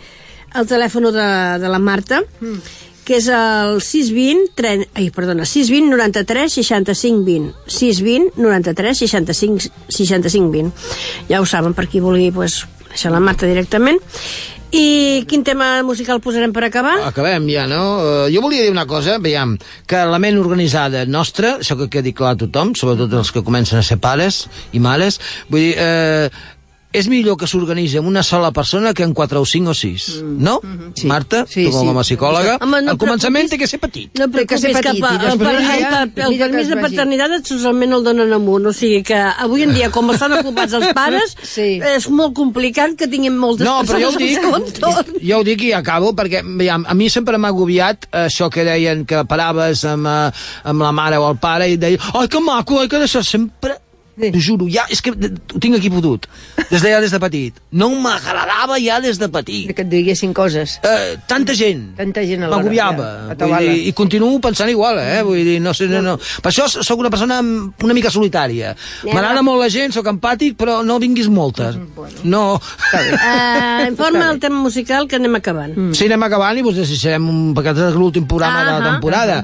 [0.57, 1.25] el telèfon de,
[1.61, 2.61] de la Marta, Mm.
[3.05, 4.53] que és el 620...
[4.55, 7.53] 30, ai, perdona, 620 93 65 20.
[7.67, 10.73] 620 93 65, 65 20.
[11.29, 13.99] Ja ho saben, per qui vulgui pues, conèixer la Marta directament.
[14.69, 16.99] I quin tema musical posarem per acabar?
[17.09, 17.81] Acabem ja, no?
[18.03, 19.57] Uh, jo volia dir una cosa, veiem,
[19.89, 23.81] que la ment organitzada nostra, això que quedi clar a tothom, sobretot els que comencen
[23.81, 24.45] a ser pares
[24.77, 25.17] i mares,
[25.49, 26.29] vull dir, eh,
[26.91, 30.23] és millor que s'organitzi amb una sola persona que en quatre o cinc o sis,
[30.25, 30.61] no?
[30.97, 31.07] Sí.
[31.07, 32.15] Marta, Sí, tu com a sí.
[32.15, 33.51] psicòloga, Home, no al començament preocupis.
[33.51, 34.19] té que ser petit.
[34.19, 35.39] No Té que ser que, petit, pa, i el,
[35.83, 39.03] ja, el, el, el que permís es de paternitat solament el donen amunt, o sigui
[39.05, 41.79] que avui en dia, com estan ocupats els pares, Sí.
[41.85, 45.19] és molt complicat que tinguin moltes No, però jo ho persones dic, al seu entorn.
[45.29, 49.05] jo ho dic i acabo, perquè veiem, a mi sempre m'ha agobiat això que deien
[49.05, 50.31] que paraves amb, eh,
[50.65, 53.77] amb la mare o el pare i deia, ai, que maco, ai, que d'això sempre...
[54.19, 54.33] Sí.
[54.35, 56.27] T'ho juro, ja, és que ho tinc aquí fotut,
[56.71, 57.59] des de ja des de petit.
[57.71, 59.71] No m'agradava ja des de petit.
[59.75, 60.79] Que et diguessin coses.
[60.83, 61.93] Eh, tanta gent.
[61.97, 63.09] Tanta gent alhora, M'agobiava.
[63.39, 65.23] ja, dir, I continuo pensant igual, eh?
[65.23, 66.17] Vull dir, no sé, no, no.
[66.19, 68.75] Per això sóc una persona una mica solitària.
[69.07, 71.79] M'agrada molt la gent, sóc empàtic, però no vinguis moltes.
[72.25, 72.59] No.
[72.59, 75.75] Uh, informa el tema musical que anem acabant.
[75.95, 79.39] Sí, anem acabant i vos desitjarem un, perquè és l'últim programa de la temporada.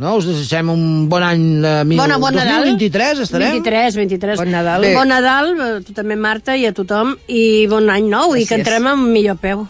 [0.00, 0.16] No?
[0.18, 2.00] Us desitgem un bon any de mil...
[2.00, 2.64] Bona, bon Nadal.
[2.72, 3.58] 2023, estarem?
[3.60, 4.40] 23, 23.
[4.40, 4.86] Bon Nadal.
[4.86, 4.94] Bé.
[4.96, 8.48] Bon Nadal, a tu també, Marta, i a tothom, i bon any nou, i Així
[8.50, 8.64] que és.
[8.64, 9.66] entrem amb millor peu.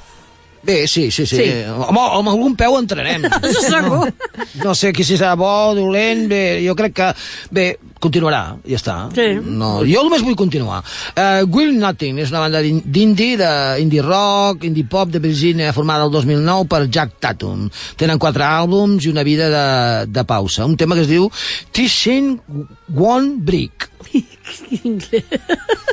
[0.62, 1.38] Bé, sí, sí, sí.
[1.40, 1.48] Sí.
[1.72, 3.24] Home, amb algun peu entrarem.
[3.64, 4.10] Segur.
[4.60, 7.08] No sé qui si serà bo, dolent, bé, jo crec que...
[7.50, 7.70] Bé,
[8.00, 8.94] continuarà, ja està.
[9.14, 9.26] Sí.
[9.44, 10.80] No, jo només vull continuar.
[11.14, 16.04] Uh, Will Nothing és una banda d'in- d'indie, d'indie rock, indie pop de Virginia, formada
[16.08, 17.68] el 2009 per Jack Tatum.
[18.00, 19.66] Tenen quatre àlbums i una vida de,
[20.10, 20.64] de pausa.
[20.66, 21.30] Un tema que es diu
[21.72, 22.38] Tishing
[22.96, 23.88] One Brick.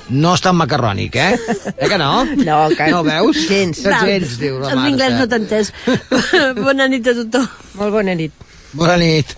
[0.09, 1.35] No està en macarrònic, eh?
[1.75, 2.23] Eh que no?
[2.47, 3.41] No, que- No veus?
[3.49, 3.81] gens.
[3.83, 4.87] Que gens, diu la En Marta.
[4.93, 5.73] anglès no t'he entès.
[6.63, 7.49] Bona nit a tothom.
[7.75, 8.31] Molt bona nit.
[8.73, 9.35] Bona nit.